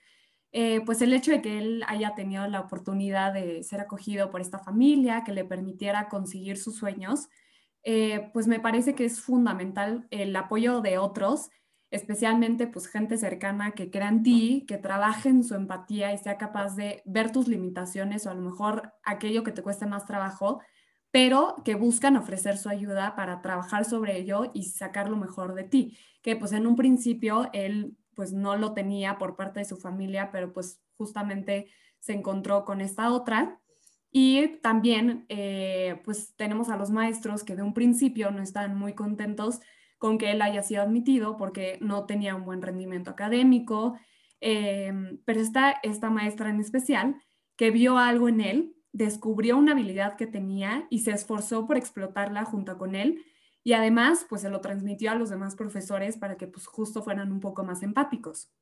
Eh, 0.52 0.80
pues 0.86 1.02
el 1.02 1.12
hecho 1.12 1.32
de 1.32 1.42
que 1.42 1.58
él 1.58 1.84
haya 1.86 2.14
tenido 2.14 2.46
la 2.46 2.60
oportunidad 2.60 3.34
de 3.34 3.62
ser 3.62 3.80
acogido 3.80 4.30
por 4.30 4.40
esta 4.40 4.58
familia, 4.58 5.22
que 5.24 5.32
le 5.32 5.44
permitiera 5.44 6.08
conseguir 6.08 6.56
sus 6.56 6.76
sueños, 6.76 7.28
eh, 7.84 8.30
pues 8.32 8.46
me 8.46 8.60
parece 8.60 8.94
que 8.94 9.04
es 9.04 9.20
fundamental 9.20 10.06
el 10.10 10.34
apoyo 10.34 10.80
de 10.80 10.96
otros, 10.98 11.50
especialmente 11.90 12.66
pues 12.66 12.88
gente 12.88 13.18
cercana 13.18 13.72
que 13.72 13.90
crea 13.90 14.08
en 14.08 14.22
ti, 14.22 14.64
que 14.66 14.78
trabaje 14.78 15.28
en 15.28 15.44
su 15.44 15.54
empatía 15.54 16.12
y 16.12 16.18
sea 16.18 16.38
capaz 16.38 16.76
de 16.76 17.02
ver 17.04 17.30
tus 17.30 17.46
limitaciones 17.46 18.26
o 18.26 18.30
a 18.30 18.34
lo 18.34 18.40
mejor 18.40 18.94
aquello 19.04 19.44
que 19.44 19.52
te 19.52 19.62
cueste 19.62 19.86
más 19.86 20.06
trabajo, 20.06 20.60
pero 21.10 21.56
que 21.64 21.76
buscan 21.76 22.16
ofrecer 22.16 22.56
su 22.56 22.68
ayuda 22.70 23.14
para 23.14 23.42
trabajar 23.42 23.84
sobre 23.84 24.18
ello 24.18 24.50
y 24.54 24.64
sacar 24.64 25.08
lo 25.08 25.16
mejor 25.16 25.54
de 25.54 25.64
ti, 25.64 25.96
que 26.22 26.36
pues 26.36 26.52
en 26.52 26.66
un 26.66 26.74
principio 26.76 27.50
él 27.52 27.96
pues 28.14 28.32
no 28.32 28.56
lo 28.56 28.72
tenía 28.72 29.18
por 29.18 29.36
parte 29.36 29.60
de 29.60 29.66
su 29.66 29.76
familia, 29.76 30.30
pero 30.32 30.52
pues 30.52 30.80
justamente 30.96 31.68
se 31.98 32.14
encontró 32.14 32.64
con 32.64 32.80
esta 32.80 33.12
otra 33.12 33.60
y 34.16 34.58
también, 34.62 35.26
eh, 35.28 36.00
pues 36.04 36.36
tenemos 36.36 36.68
a 36.68 36.76
los 36.76 36.92
maestros 36.92 37.42
que 37.42 37.56
de 37.56 37.62
un 37.64 37.74
principio 37.74 38.30
no 38.30 38.42
están 38.42 38.76
muy 38.78 38.94
contentos 38.94 39.58
con 39.98 40.18
que 40.18 40.30
él 40.30 40.40
haya 40.40 40.62
sido 40.62 40.82
admitido 40.82 41.36
porque 41.36 41.78
no 41.80 42.06
tenía 42.06 42.36
un 42.36 42.44
buen 42.44 42.62
rendimiento 42.62 43.10
académico, 43.10 43.98
em, 44.40 45.18
pero 45.24 45.40
está 45.40 45.72
esta 45.82 46.10
maestra 46.10 46.48
en 46.48 46.60
especial 46.60 47.16
que 47.56 47.72
vio 47.72 47.98
algo 47.98 48.28
en 48.28 48.40
él, 48.40 48.76
descubrió 48.92 49.56
una 49.56 49.72
habilidad 49.72 50.16
que 50.16 50.28
tenía 50.28 50.86
y 50.90 51.00
se 51.00 51.10
esforzó 51.10 51.66
por 51.66 51.76
explotarla 51.76 52.44
junto 52.44 52.78
con 52.78 52.94
él 52.94 53.24
y 53.64 53.72
además 53.72 54.26
pues 54.28 54.42
se 54.42 54.48
lo 54.50 54.60
transmitió 54.60 55.10
a 55.10 55.16
los 55.16 55.28
demás 55.30 55.56
profesores 55.56 56.16
para 56.18 56.36
que 56.36 56.46
pues 56.46 56.66
justo 56.66 57.02
fueran 57.02 57.32
un 57.32 57.40
poco 57.40 57.64
más 57.64 57.82
empáticos. 57.82 58.52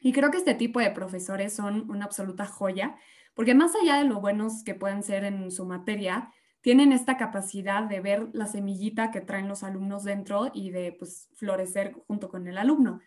Y 0.00 0.12
creo 0.12 0.30
que 0.30 0.38
este 0.38 0.54
tipo 0.54 0.80
de 0.80 0.90
profesores 0.90 1.52
son 1.54 1.90
una 1.90 2.06
absoluta 2.06 2.46
joya, 2.46 2.96
porque 3.34 3.54
más 3.54 3.72
allá 3.74 3.96
de 3.96 4.04
lo 4.04 4.20
buenos 4.20 4.62
que 4.64 4.74
pueden 4.74 5.02
ser 5.02 5.24
en 5.24 5.50
su 5.50 5.64
materia, 5.64 6.32
tienen 6.60 6.92
esta 6.92 7.16
capacidad 7.16 7.84
de 7.84 8.00
ver 8.00 8.28
la 8.32 8.46
semillita 8.46 9.10
que 9.10 9.20
traen 9.20 9.48
los 9.48 9.62
alumnos 9.62 10.04
dentro 10.04 10.50
y 10.52 10.70
de 10.70 10.92
pues, 10.92 11.28
florecer 11.34 11.94
junto 12.06 12.28
con 12.28 12.46
el 12.46 12.58
alumno. 12.58 13.00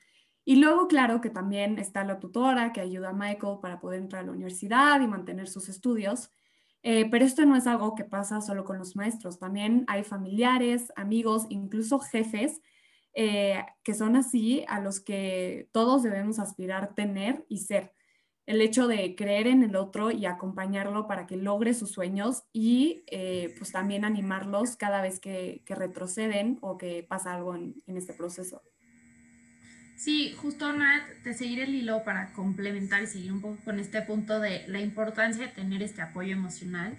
Y 0.46 0.58
luego, 0.58 0.88
claro, 0.88 1.22
que 1.22 1.30
también 1.30 1.80
está 1.80 2.04
la 2.04 2.20
tutora 2.20 2.74
que 2.74 2.82
ayuda 2.82 3.10
a 3.10 3.14
Michael 3.14 3.60
para 3.62 3.80
poder 3.80 4.02
entrar 4.02 4.24
a 4.24 4.26
la 4.26 4.32
universidad 4.32 5.00
y 5.02 5.08
mantener 5.08 5.48
sus 5.48 5.70
estudios. 5.70 6.32
Eh, 6.82 7.08
pero 7.10 7.24
esto 7.24 7.46
no 7.46 7.56
es 7.56 7.66
algo 7.66 7.96
que 7.96 8.04
pasa 8.04 8.42
solo 8.42 8.66
con 8.66 8.78
los 8.78 8.98
maestros, 8.98 9.40
también 9.40 9.86
hay 9.88 10.04
familiares, 10.04 10.92
amigos, 10.98 11.46
incluso 11.50 11.98
jefes 12.00 12.60
eh, 13.14 13.64
que 13.84 13.94
son 13.94 14.16
así, 14.16 14.66
a 14.68 14.80
los 14.80 15.00
que 15.00 15.70
todos 15.72 16.04
debemos 16.04 16.40
aspirar 16.40 16.96
tener 16.96 17.46
y 17.48 17.60
ser. 17.60 17.94
El 18.46 18.62
hecho 18.62 18.88
de 18.88 19.16
creer 19.16 19.48
en 19.48 19.64
el 19.64 19.76
otro 19.76 20.12
y 20.12 20.26
acompañarlo 20.26 21.08
para 21.08 21.28
que 21.28 21.38
logre 21.38 21.74
sus 21.74 21.92
sueños 21.92 22.44
y 22.52 23.04
eh, 23.08 23.54
pues 23.58 23.72
también 23.72 24.04
animarlos 24.04 24.76
cada 24.76 25.02
vez 25.02 25.20
que, 25.20 25.64
retroceden 25.68 26.58
o 26.62 26.78
que 26.78 27.06
pasa 27.08 27.34
algo 27.34 27.56
en, 27.56 27.76
este 27.88 28.14
proceso. 28.14 28.62
Sí, 29.96 30.34
justo 30.34 30.74
Nat, 30.74 31.04
de 31.24 31.34
seguir 31.34 31.62
el 31.62 31.74
hilo 31.74 32.04
para 32.04 32.34
complementar 32.34 33.04
y 33.04 33.08
seguir 33.08 33.32
un 33.32 33.42
poco 33.42 33.58
con 33.64 33.80
este 33.80 34.02
punto 34.02 34.40
de 34.40 34.68
la 34.68 34.82
importancia 34.82 35.48
de 35.48 35.54
tener 35.54 35.82
este 35.82 36.02
apoyo 36.02 36.34
emocional 36.34 36.98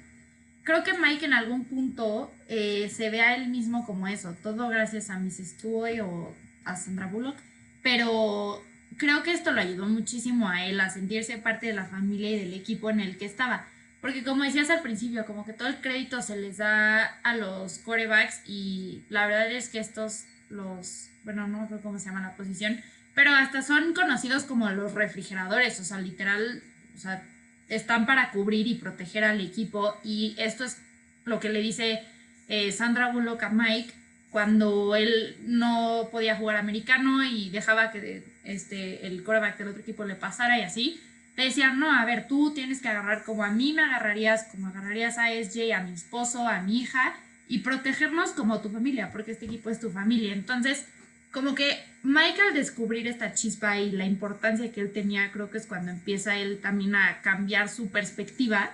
creo 0.65 0.83
que 0.83 0.99
Mike 0.99 1.27
en 1.27 1.35
algún 1.35 1.65
punto 1.65 2.33
eh, 2.49 2.91
se 2.91 3.11
ve 3.11 3.21
a 3.21 3.37
él 3.37 3.49
mismo 3.49 3.87
como 3.87 4.09
eso, 4.09 4.35
todo 4.43 4.69
gracias 4.69 5.11
a 5.11 5.19
Miss 5.19 5.37
Stewie 5.37 6.01
o 6.01 6.35
a 6.65 6.77
Sandra 6.77 7.07
Bullock, 7.07 7.37
pero 7.83 8.61
creo 8.99 9.23
que 9.23 9.33
esto 9.33 9.53
lo 9.53 9.61
ayudó 9.61 9.87
muchísimo 9.87 10.49
a 10.49 10.67
él 10.67 10.81
a 10.81 10.91
sentirse 10.91 11.39
parte 11.39 11.67
de 11.67 11.73
la 11.75 11.85
familia 11.85 12.31
y 12.31 12.39
del 12.39 12.55
equipo 12.55 12.91
en 12.91 13.01
el 13.01 13.17
que 13.17 13.27
estaba. 13.27 13.67
Porque 14.01 14.23
como 14.23 14.45
decías 14.45 14.69
al 14.69 14.83
principio, 14.83 15.25
como 15.25 15.47
que 15.47 15.55
todo 15.55 15.69
el 15.69 15.81
crédito 15.81 16.21
se 16.21 16.37
les 16.37 16.59
da 16.59 17.05
a 17.23 17.37
los 17.37 17.79
corebacks 17.79 18.43
y 18.47 19.03
la 19.09 19.27
verdad 19.27 19.51
es 19.51 19.71
que 19.71 19.79
estos, 19.79 20.25
los, 20.51 21.09
bueno, 21.25 21.47
no 21.47 21.67
sé 21.69 21.77
cómo 21.83 21.99
se 21.99 22.07
llama 22.07 22.21
la 22.21 22.37
posición, 22.37 22.83
pero 23.15 23.31
hasta 23.33 23.63
son 23.63 23.95
conocidos 23.95 24.45
como 24.45 24.69
los 24.71 24.93
refrigeradores, 24.93 25.81
o 25.81 25.85
sea, 25.85 25.99
literal, 26.01 26.63
o 26.95 26.99
sea, 26.99 27.23
están 27.69 28.05
para 28.05 28.31
cubrir 28.31 28.67
y 28.67 28.75
proteger 28.75 29.25
al 29.25 29.41
equipo 29.41 29.97
y 30.05 30.35
esto 30.39 30.65
es 30.65 30.79
lo 31.25 31.41
que 31.41 31.49
le 31.49 31.61
dice 31.61 32.03
eh, 32.49 32.73
Sandra 32.73 33.11
Bullock 33.11 33.43
a 33.43 33.49
Mike 33.49 33.95
cuando 34.35 34.97
él 34.97 35.37
no 35.47 36.09
podía 36.11 36.35
jugar 36.35 36.57
americano 36.57 37.23
y 37.23 37.51
dejaba 37.51 37.93
que 37.93 38.25
este, 38.43 39.07
el 39.07 39.23
coreback 39.23 39.59
del 39.59 39.69
otro 39.69 39.83
equipo 39.83 40.05
le 40.05 40.17
pasara 40.17 40.59
y 40.59 40.63
así. 40.63 41.01
Le 41.37 41.45
decían, 41.45 41.79
no, 41.79 41.97
a 41.97 42.05
ver, 42.05 42.27
tú 42.27 42.53
tienes 42.53 42.83
que 42.83 42.89
agarrar 42.89 43.23
como 43.23 43.45
a 43.45 43.53
mí 43.53 43.73
me 43.73 43.83
agarrarías, 43.83 44.49
como 44.51 44.67
agarrarías 44.67 45.19
a 45.19 45.29
SJ, 45.29 45.73
a 45.73 45.85
mi 45.85 45.93
esposo, 45.93 46.49
a 46.49 46.61
mi 46.63 46.81
hija, 46.81 47.15
y 47.47 47.61
protegernos 47.61 48.31
como 48.31 48.61
tu 48.61 48.71
familia, 48.71 49.13
porque 49.13 49.31
este 49.31 49.47
equipo 49.47 49.71
es 49.71 49.79
tu 49.79 49.93
familia. 49.93 50.33
Entonces, 50.33 50.85
como 51.31 51.55
que 51.55 51.79
Michael 52.03 52.55
descubrir 52.55 53.07
esta 53.07 53.35
chispa 53.35 53.79
y 53.79 53.93
la 53.93 54.05
importancia 54.05 54.73
que 54.73 54.81
él 54.81 54.93
tenía, 54.93 55.31
creo 55.31 55.49
que 55.49 55.59
es 55.59 55.67
cuando 55.67 55.93
empieza 55.93 56.37
él 56.39 56.59
también 56.61 56.97
a 56.97 57.21
cambiar 57.23 57.69
su 57.69 57.89
perspectiva 57.89 58.73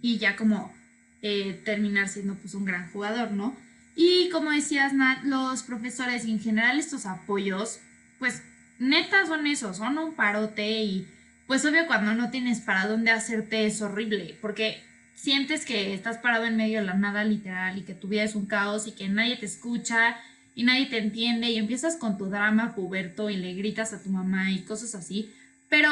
y 0.00 0.16
ya 0.16 0.36
como 0.36 0.74
eh, 1.20 1.60
terminar 1.66 2.08
siendo 2.08 2.34
pues 2.36 2.54
un 2.54 2.64
gran 2.64 2.90
jugador, 2.92 3.30
¿no? 3.30 3.62
Y 3.96 4.28
como 4.30 4.50
decías, 4.50 4.92
Nat, 4.92 5.22
los 5.24 5.62
profesores 5.62 6.24
y 6.24 6.32
en 6.32 6.40
general 6.40 6.78
estos 6.78 7.06
apoyos, 7.06 7.80
pues 8.18 8.42
neta 8.78 9.26
son 9.26 9.46
eso, 9.46 9.72
son 9.74 9.98
un 9.98 10.14
parote 10.14 10.82
y 10.82 11.08
pues 11.46 11.64
obvio 11.64 11.86
cuando 11.86 12.14
no 12.14 12.30
tienes 12.30 12.60
para 12.60 12.86
dónde 12.86 13.10
hacerte 13.10 13.66
es 13.66 13.80
horrible, 13.82 14.36
porque 14.40 14.82
sientes 15.14 15.64
que 15.64 15.94
estás 15.94 16.18
parado 16.18 16.44
en 16.44 16.56
medio 16.56 16.80
de 16.80 16.86
la 16.86 16.94
nada 16.94 17.24
literal 17.24 17.78
y 17.78 17.82
que 17.82 17.94
tu 17.94 18.08
vida 18.08 18.24
es 18.24 18.34
un 18.34 18.46
caos 18.46 18.86
y 18.86 18.92
que 18.92 19.08
nadie 19.08 19.36
te 19.36 19.46
escucha 19.46 20.16
y 20.54 20.64
nadie 20.64 20.86
te 20.86 20.98
entiende 20.98 21.50
y 21.50 21.56
empiezas 21.56 21.96
con 21.96 22.18
tu 22.18 22.26
drama 22.26 22.74
puberto 22.74 23.30
y 23.30 23.36
le 23.36 23.54
gritas 23.54 23.92
a 23.92 24.02
tu 24.02 24.10
mamá 24.10 24.52
y 24.52 24.62
cosas 24.62 24.94
así. 24.94 25.32
Pero, 25.68 25.88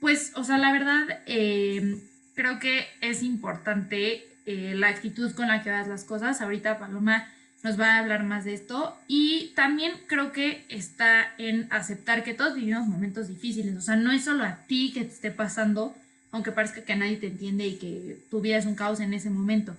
pues, 0.00 0.32
o 0.36 0.44
sea, 0.44 0.58
la 0.58 0.72
verdad, 0.72 1.22
eh, 1.26 2.00
creo 2.34 2.58
que 2.58 2.86
es 3.00 3.22
importante 3.22 4.27
eh, 4.48 4.74
la 4.74 4.88
actitud 4.88 5.32
con 5.32 5.48
la 5.48 5.62
que 5.62 5.70
das 5.70 5.88
las 5.88 6.04
cosas. 6.04 6.40
Ahorita 6.40 6.78
Paloma 6.78 7.28
nos 7.62 7.78
va 7.78 7.94
a 7.94 7.98
hablar 7.98 8.24
más 8.24 8.44
de 8.44 8.54
esto. 8.54 8.96
Y 9.06 9.52
también 9.54 9.92
creo 10.06 10.32
que 10.32 10.64
está 10.68 11.34
en 11.36 11.68
aceptar 11.70 12.24
que 12.24 12.32
todos 12.32 12.54
vivimos 12.54 12.86
momentos 12.86 13.28
difíciles. 13.28 13.76
O 13.76 13.80
sea, 13.80 13.96
no 13.96 14.10
es 14.10 14.24
solo 14.24 14.44
a 14.44 14.64
ti 14.66 14.92
que 14.94 15.04
te 15.04 15.12
esté 15.12 15.30
pasando, 15.30 15.94
aunque 16.30 16.52
parezca 16.52 16.82
que 16.82 16.96
nadie 16.96 17.18
te 17.18 17.26
entiende 17.26 17.66
y 17.66 17.76
que 17.76 18.18
tu 18.30 18.40
vida 18.40 18.56
es 18.56 18.64
un 18.64 18.74
caos 18.74 19.00
en 19.00 19.12
ese 19.12 19.28
momento. 19.28 19.76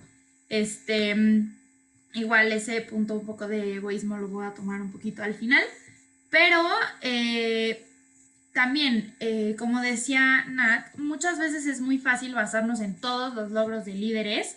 Este 0.48 1.16
Igual 2.12 2.50
ese 2.52 2.80
punto 2.80 3.14
un 3.14 3.24
poco 3.24 3.46
de 3.46 3.76
egoísmo 3.76 4.16
lo 4.16 4.28
voy 4.28 4.44
a 4.44 4.54
tomar 4.54 4.80
un 4.80 4.90
poquito 4.90 5.22
al 5.22 5.34
final. 5.34 5.62
Pero 6.28 6.62
eh, 7.02 7.84
también, 8.52 9.14
eh, 9.20 9.54
como 9.58 9.80
decía 9.80 10.44
Nat, 10.48 10.94
muchas 10.96 11.38
veces 11.38 11.66
es 11.66 11.80
muy 11.80 11.98
fácil 11.98 12.34
basarnos 12.34 12.80
en 12.80 12.94
todos 12.94 13.34
los 13.34 13.50
logros 13.50 13.84
de 13.84 13.94
líderes. 13.94 14.56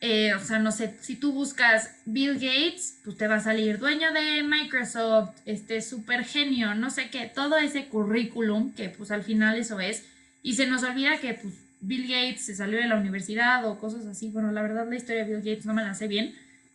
Eh, 0.00 0.34
o 0.34 0.40
sea, 0.40 0.58
no 0.58 0.70
sé, 0.70 0.94
si 1.00 1.16
tú 1.16 1.32
buscas 1.32 1.96
Bill 2.04 2.34
Gates, 2.34 2.98
pues 3.04 3.16
te 3.16 3.26
va 3.26 3.36
a 3.36 3.40
salir 3.40 3.78
dueño 3.78 4.12
de 4.12 4.42
Microsoft, 4.42 5.30
este 5.46 5.80
super 5.80 6.24
genio, 6.24 6.74
no 6.74 6.90
sé 6.90 7.08
qué, 7.10 7.30
todo 7.34 7.56
ese 7.56 7.86
currículum 7.86 8.74
que 8.74 8.90
pues 8.90 9.10
al 9.10 9.22
final 9.22 9.56
eso 9.56 9.80
es. 9.80 10.04
Y 10.42 10.54
se 10.54 10.66
nos 10.66 10.82
olvida 10.82 11.18
que 11.18 11.34
pues 11.34 11.54
Bill 11.80 12.02
Gates 12.02 12.44
se 12.44 12.54
salió 12.54 12.78
de 12.78 12.86
la 12.86 12.96
universidad 12.96 13.64
o 13.66 13.78
cosas 13.78 14.04
así. 14.06 14.28
Bueno, 14.30 14.52
la 14.52 14.62
verdad 14.62 14.86
la 14.88 14.96
historia 14.96 15.24
de 15.24 15.30
Bill 15.30 15.44
Gates 15.44 15.64
no 15.64 15.74
me 15.74 15.82
la 15.82 15.94
sé 15.94 16.06
bien 16.06 16.34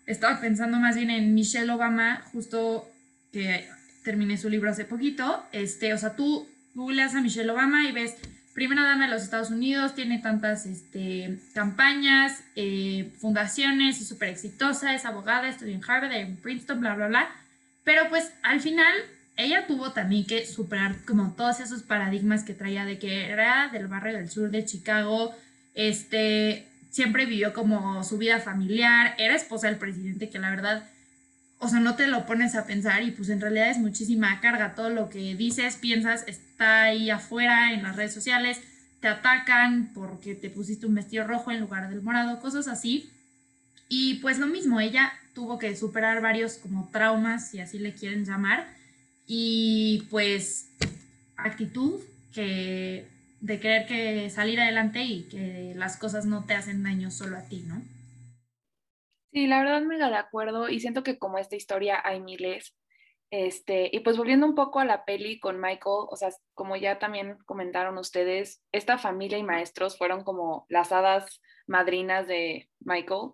estaba 0.09 0.41
pensando 0.41 0.79
más 0.79 0.95
bien 0.95 1.11
en 1.11 1.35
Michelle 1.35 1.71
Obama, 1.71 2.23
justo 2.33 2.89
que 3.31 3.67
terminé 4.03 4.37
su 4.37 4.49
libro 4.49 4.69
hace 4.69 4.85
poquito. 4.85 5.43
Este, 5.51 5.93
o 5.93 5.97
sea, 5.97 6.15
tú 6.15 6.47
googleas 6.73 7.15
a 7.15 7.21
Michelle 7.21 7.49
Obama 7.49 7.87
y 7.87 7.91
ves 7.91 8.15
primera 8.53 8.83
dama 8.83 9.05
de 9.05 9.11
los 9.11 9.23
Estados 9.23 9.51
Unidos, 9.51 9.95
tiene 9.95 10.19
tantas 10.19 10.65
este, 10.65 11.39
campañas, 11.53 12.43
eh, 12.55 13.11
fundaciones, 13.19 14.01
es 14.01 14.07
súper 14.07 14.29
exitosa, 14.29 14.93
es 14.93 15.05
abogada, 15.05 15.47
estudió 15.47 15.73
en 15.73 15.83
Harvard, 15.87 16.11
en 16.11 16.35
Princeton, 16.35 16.81
bla, 16.81 16.95
bla, 16.95 17.07
bla. 17.07 17.29
Pero 17.83 18.09
pues 18.09 18.33
al 18.43 18.59
final 18.59 18.93
ella 19.37 19.65
tuvo 19.65 19.93
también 19.93 20.25
que 20.25 20.45
superar 20.45 20.97
como 21.05 21.33
todos 21.33 21.61
esos 21.61 21.83
paradigmas 21.83 22.43
que 22.43 22.53
traía 22.53 22.83
de 22.83 22.99
que 22.99 23.29
era 23.29 23.69
del 23.71 23.87
barrio 23.87 24.17
del 24.17 24.29
sur 24.29 24.51
de 24.51 24.65
Chicago, 24.65 25.33
este, 25.73 26.67
siempre 26.89 27.25
vivió 27.25 27.53
como 27.53 28.03
su 28.03 28.17
vida 28.17 28.39
familiar, 28.39 29.15
era 29.17 29.35
esposa 29.35 29.67
del 29.67 29.77
presidente, 29.77 30.29
que 30.29 30.39
la 30.39 30.49
verdad, 30.49 30.83
o 31.59 31.67
sea, 31.67 31.81
no 31.81 31.95
te 31.95 32.07
lo 32.07 32.25
pones 32.25 32.55
a 32.55 32.65
pensar 32.65 33.03
y 33.03 33.11
pues 33.11 33.29
en 33.29 33.41
realidad 33.41 33.69
es 33.69 33.77
muchísima 33.77 34.39
carga. 34.39 34.75
Todo 34.75 34.89
lo 34.89 35.09
que 35.09 35.35
dices, 35.35 35.75
piensas, 35.75 36.23
está 36.25 36.83
ahí 36.83 37.09
afuera 37.09 37.73
en 37.73 37.83
las 37.83 37.97
redes 37.97 38.13
sociales, 38.13 38.61
te 39.01 39.09
atacan 39.09 39.91
porque 39.93 40.35
te 40.35 40.49
pusiste 40.49 40.85
un 40.85 40.95
vestido 40.95 41.27
rojo 41.27 41.51
en 41.51 41.59
lugar 41.59 41.89
del 41.89 42.01
morado, 42.01 42.39
cosas 42.39 42.69
así. 42.69 43.09
Y 43.89 44.15
pues 44.15 44.39
lo 44.39 44.47
mismo, 44.47 44.79
ella 44.79 45.11
tuvo 45.33 45.59
que 45.59 45.75
superar 45.75 46.21
varios 46.21 46.53
como 46.53 46.89
traumas, 46.91 47.49
si 47.49 47.59
así 47.59 47.77
le 47.77 47.93
quieren 47.93 48.23
llamar, 48.23 48.67
y 49.27 50.07
pues 50.09 50.69
actitud 51.35 51.99
que 52.33 53.05
de 53.41 53.59
querer 53.59 53.85
que 53.85 54.29
salir 54.29 54.59
adelante 54.59 55.03
y 55.03 55.23
que 55.23 55.73
las 55.75 55.97
cosas 55.97 56.25
no 56.25 56.45
te 56.45 56.53
hacen 56.53 56.83
daño 56.83 57.11
solo 57.11 57.37
a 57.37 57.41
ti, 57.41 57.63
¿no? 57.67 57.81
Sí, 59.31 59.45
la 59.47 59.59
verdad 59.59 59.81
me 59.83 59.97
da 59.97 60.09
de 60.09 60.15
acuerdo 60.17 60.69
y 60.69 60.79
siento 60.79 61.03
que 61.03 61.19
como 61.19 61.37
esta 61.37 61.55
historia 61.55 62.01
hay 62.03 62.19
miles. 62.21 62.75
Este, 63.31 63.89
y 63.93 63.99
pues 63.99 64.17
volviendo 64.17 64.47
un 64.47 64.55
poco 64.55 64.79
a 64.79 64.85
la 64.85 65.05
peli 65.05 65.39
con 65.39 65.59
Michael, 65.59 66.07
o 66.09 66.15
sea, 66.15 66.29
como 66.55 66.75
ya 66.75 66.97
también 66.97 67.37
comentaron 67.45 67.97
ustedes, 67.99 68.63
esta 68.71 68.97
familia 68.97 69.37
y 69.37 69.43
maestros 69.43 69.97
fueron 69.99 70.23
como 70.23 70.65
las 70.67 70.91
hadas 70.91 71.41
madrinas 71.67 72.27
de 72.27 72.69
Michael. 72.79 73.31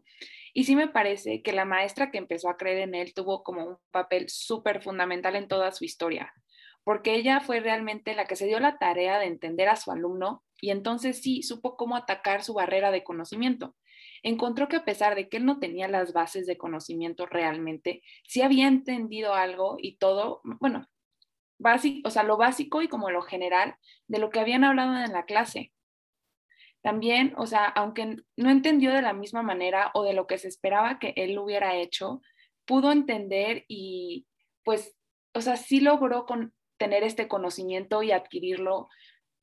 Y 0.53 0.65
sí 0.65 0.75
me 0.75 0.89
parece 0.89 1.41
que 1.43 1.53
la 1.53 1.63
maestra 1.65 2.11
que 2.11 2.17
empezó 2.17 2.49
a 2.49 2.57
creer 2.57 2.79
en 2.79 2.95
él 2.95 3.13
tuvo 3.13 3.43
como 3.43 3.65
un 3.65 3.77
papel 3.91 4.25
súper 4.29 4.81
fundamental 4.83 5.35
en 5.37 5.47
toda 5.47 5.71
su 5.71 5.85
historia 5.85 6.33
porque 6.83 7.15
ella 7.15 7.39
fue 7.41 7.59
realmente 7.61 8.13
la 8.13 8.25
que 8.25 8.35
se 8.35 8.45
dio 8.45 8.59
la 8.59 8.77
tarea 8.77 9.17
de 9.17 9.25
entender 9.25 9.67
a 9.69 9.75
su 9.75 9.91
alumno 9.91 10.43
y 10.61 10.69
entonces 10.69 11.19
sí 11.21 11.41
supo 11.41 11.75
cómo 11.77 11.95
atacar 11.95 12.43
su 12.43 12.53
barrera 12.53 12.91
de 12.91 13.03
conocimiento. 13.03 13.75
Encontró 14.25 14.67
que 14.67 14.77
a 14.77 14.86
pesar 14.86 15.15
de 15.15 15.29
que 15.29 15.38
él 15.38 15.46
no 15.46 15.60
tenía 15.60 15.88
las 15.88 16.12
bases 16.12 16.48
de 16.48 16.58
conocimiento 16.58 17.27
realmente, 17.27 18.01
sí 18.27 18.41
había 18.41 18.67
entendido 18.67 19.36
algo 19.36 19.77
y 19.79 19.98
todo, 19.98 20.41
bueno, 20.44 20.88
básico, 21.60 22.08
o 22.08 22.12
sea, 22.12 22.24
lo 22.24 22.36
básico 22.36 22.82
y 22.82 22.88
como 22.88 23.12
lo 23.12 23.22
general 23.22 23.75
de 24.08 24.20
lo 24.20 24.32
que 24.32 24.39
habían 24.39 24.63
hablado 24.63 24.98
en 24.98 25.13
la 25.13 25.25
clase. 25.25 25.72
También, 26.82 27.34
o 27.38 27.46
sea, 27.46 27.65
aunque 27.65 28.17
no 28.36 28.50
entendió 28.50 28.91
de 28.94 29.03
la 29.03 29.13
misma 29.13 29.44
manera 29.44 29.91
o 29.94 30.03
de 30.03 30.13
lo 30.13 30.25
que 30.25 30.39
se 30.39 30.48
esperaba 30.48 30.98
que 30.98 31.13
él 31.15 31.38
hubiera 31.38 31.75
hecho, 31.75 32.22
pudo 32.65 32.91
entender 32.91 33.63
y 33.67 34.25
pues, 34.63 34.98
o 35.36 35.41
sea, 35.41 35.55
sí 35.55 35.82
logró 35.82 36.25
con, 36.25 36.53
tener 36.77 37.03
este 37.03 37.27
conocimiento 37.27 38.03
y 38.03 38.12
adquirirlo, 38.12 38.89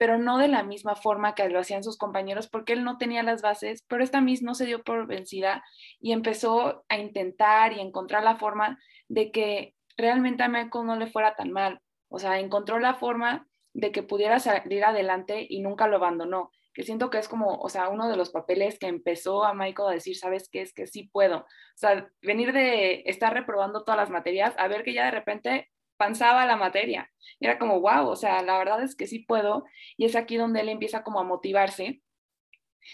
pero 0.03 0.19
no 0.19 0.37
de 0.37 0.49
la 0.49 0.65
misma 0.65 0.97
forma 0.97 1.37
que 1.37 1.49
lo 1.49 1.61
hacían 1.61 1.85
sus 1.85 1.97
compañeros, 1.97 2.49
porque 2.49 2.73
él 2.73 2.83
no 2.83 2.99
tenía 2.99 3.23
las 3.23 3.41
bases, 3.41 3.85
pero 3.87 4.03
esta 4.03 4.21
Miss 4.21 4.43
no 4.43 4.57
se 4.57 4.67
dio 4.67 4.83
por 4.83 5.07
vencida 5.07 5.63
y 6.01 6.11
empezó 6.11 6.85
a 6.89 6.99
intentar 6.99 7.73
y 7.73 7.79
encontrar 7.79 8.25
la 8.25 8.35
forma 8.35 8.81
de 9.07 9.31
que 9.31 9.77
realmente 9.97 10.43
a 10.43 10.49
Michael 10.49 10.87
no 10.87 10.97
le 10.97 11.07
fuera 11.07 11.37
tan 11.37 11.53
mal. 11.53 11.79
O 12.09 12.19
sea, 12.19 12.41
encontró 12.41 12.81
la 12.81 12.95
forma 12.95 13.47
de 13.75 13.93
que 13.93 14.03
pudiera 14.03 14.41
salir 14.41 14.85
adelante 14.85 15.47
y 15.49 15.61
nunca 15.61 15.87
lo 15.87 15.99
abandonó. 15.99 16.51
Que 16.75 16.83
siento 16.83 17.09
que 17.09 17.19
es 17.19 17.29
como, 17.29 17.61
o 17.61 17.69
sea, 17.69 17.89
uno 17.89 18.09
de 18.09 18.17
los 18.17 18.31
papeles 18.31 18.81
que 18.81 18.89
empezó 18.89 19.45
a 19.45 19.55
Michael 19.55 19.89
a 19.89 19.95
decir, 19.95 20.17
¿sabes 20.17 20.49
qué? 20.51 20.63
Es 20.63 20.75
que 20.75 20.89
sí 20.89 21.11
puedo. 21.13 21.37
O 21.37 21.77
sea, 21.77 22.09
venir 22.23 22.53
de 22.53 23.05
estar 23.07 23.33
reprobando 23.33 23.85
todas 23.85 24.01
las 24.01 24.11
materias 24.11 24.53
a 24.59 24.67
ver 24.67 24.83
que 24.83 24.95
ya 24.95 25.05
de 25.05 25.13
repente 25.13 25.71
panzaba 26.03 26.47
la 26.47 26.57
materia. 26.57 27.09
Era 27.39 27.61
como, 27.61 27.81
wow, 27.81 28.09
o 28.09 28.17
sea, 28.17 28.43
la 28.43 28.59
verdad 28.59 28.83
es 28.83 28.97
que 28.97 29.07
sí 29.07 29.21
puedo. 29.21 29.65
Y 29.97 30.05
es 30.05 30.17
aquí 30.17 30.37
donde 30.37 30.61
él 30.61 30.69
empieza 30.69 31.05
como 31.05 31.21
a 31.21 31.25
motivarse. 31.25 32.03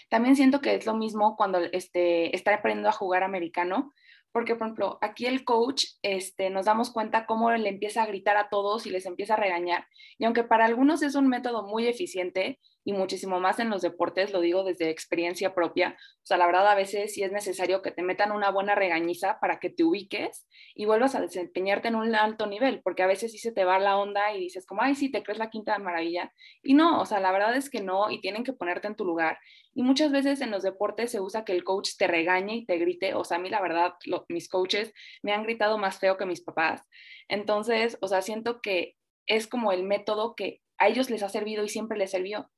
También 0.09 0.35
siento 0.35 0.61
que 0.61 0.75
es 0.75 0.85
lo 0.85 0.93
mismo 0.93 1.35
cuando 1.35 1.57
este, 1.71 2.35
está 2.35 2.53
aprendiendo 2.53 2.89
a 2.89 2.91
jugar 2.91 3.23
americano, 3.23 3.91
porque, 4.31 4.55
por 4.55 4.67
ejemplo, 4.67 4.99
aquí 5.01 5.25
el 5.25 5.43
coach 5.43 5.85
este, 6.03 6.51
nos 6.51 6.67
damos 6.67 6.91
cuenta 6.91 7.25
cómo 7.25 7.49
le 7.49 7.67
empieza 7.67 8.03
a 8.03 8.05
gritar 8.05 8.37
a 8.37 8.49
todos 8.49 8.85
y 8.85 8.91
les 8.91 9.07
empieza 9.07 9.33
a 9.33 9.37
regañar. 9.37 9.87
Y 10.19 10.25
aunque 10.25 10.43
para 10.43 10.65
algunos 10.65 11.01
es 11.01 11.15
un 11.15 11.27
método 11.29 11.65
muy 11.65 11.87
eficiente 11.87 12.59
y 12.83 12.93
muchísimo 12.93 13.39
más 13.39 13.59
en 13.59 13.69
los 13.69 13.81
deportes, 13.81 14.31
lo 14.31 14.41
digo 14.41 14.63
desde 14.63 14.89
experiencia 14.89 15.53
propia, 15.53 15.97
o 16.23 16.25
sea, 16.25 16.37
la 16.37 16.45
verdad 16.45 16.67
a 16.67 16.75
veces 16.75 17.13
sí 17.13 17.23
es 17.23 17.31
necesario 17.31 17.81
que 17.81 17.91
te 17.91 18.03
metan 18.03 18.31
una 18.31 18.51
buena 18.51 18.75
regañiza 18.75 19.39
para 19.39 19.59
que 19.59 19.69
te 19.69 19.83
ubiques 19.83 20.47
y 20.75 20.85
vuelvas 20.85 21.15
a 21.15 21.21
desempeñarte 21.21 21.87
en 21.87 21.95
un 21.95 22.13
alto 22.15 22.47
nivel, 22.47 22.81
porque 22.83 23.03
a 23.03 23.07
veces 23.07 23.31
sí 23.31 23.37
se 23.37 23.51
te 23.51 23.65
va 23.65 23.79
la 23.79 23.97
onda 23.97 24.33
y 24.33 24.39
dices 24.39 24.65
como, 24.65 24.81
ay, 24.81 24.95
sí, 24.95 25.11
te 25.11 25.23
crees 25.23 25.39
la 25.39 25.49
quinta 25.49 25.77
maravilla. 25.79 26.31
Y 26.61 26.73
no, 26.73 27.01
o 27.01 27.05
sea, 27.05 27.19
la 27.19 27.31
verdad 27.31 27.55
es 27.55 27.69
que 27.69 27.81
no 27.81 28.11
y 28.11 28.21
tienen 28.21 28.43
que 28.43 28.53
ponerte 28.53 28.87
en 28.87 28.95
tu 28.95 29.05
lugar. 29.05 29.39
Y 29.73 29.83
muchas 29.83 30.11
veces 30.11 30.41
en 30.41 30.51
los 30.51 30.63
deportes 30.63 31.11
se 31.11 31.19
usa 31.19 31.45
que 31.45 31.53
el 31.53 31.63
coach 31.63 31.91
te 31.97 32.07
regañe 32.07 32.55
y 32.57 32.65
te 32.65 32.77
grite. 32.77 33.13
O 33.13 33.23
sea, 33.23 33.37
a 33.37 33.39
mí 33.39 33.49
la 33.49 33.61
verdad, 33.61 33.93
mis 34.27 34.49
coaches 34.49 34.93
me 35.23 35.31
han 35.31 35.43
gritado 35.43 35.77
más 35.77 35.99
feo 35.99 36.17
que 36.17 36.25
mis 36.25 36.41
papás. 36.41 36.83
Entonces, 37.27 37.97
o 38.01 38.07
sea, 38.07 38.21
siento 38.21 38.61
que 38.61 38.95
es 39.25 39.47
como 39.47 39.71
el 39.71 39.83
método 39.83 40.35
que 40.35 40.61
a 40.77 40.87
ellos 40.87 41.09
les 41.09 41.23
ha 41.23 41.29
servido 41.29 41.63
y 41.63 41.69
siempre 41.69 41.97
les 41.97 42.11
sirvió. 42.11 42.49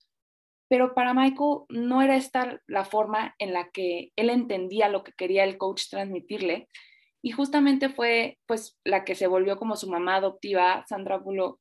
Pero 0.71 0.93
para 0.93 1.13
Michael 1.13 1.65
no 1.67 2.01
era 2.01 2.15
esta 2.15 2.61
la 2.65 2.85
forma 2.85 3.35
en 3.39 3.51
la 3.51 3.71
que 3.71 4.13
él 4.15 4.29
entendía 4.29 4.87
lo 4.87 5.03
que 5.03 5.11
quería 5.11 5.43
el 5.43 5.57
coach 5.57 5.89
transmitirle. 5.89 6.69
Y 7.21 7.31
justamente 7.31 7.89
fue 7.89 8.39
pues 8.45 8.79
la 8.85 9.03
que 9.03 9.15
se 9.15 9.27
volvió 9.27 9.57
como 9.57 9.75
su 9.75 9.89
mamá 9.89 10.15
adoptiva, 10.15 10.85
Sandra 10.87 11.17
Bullock, 11.17 11.59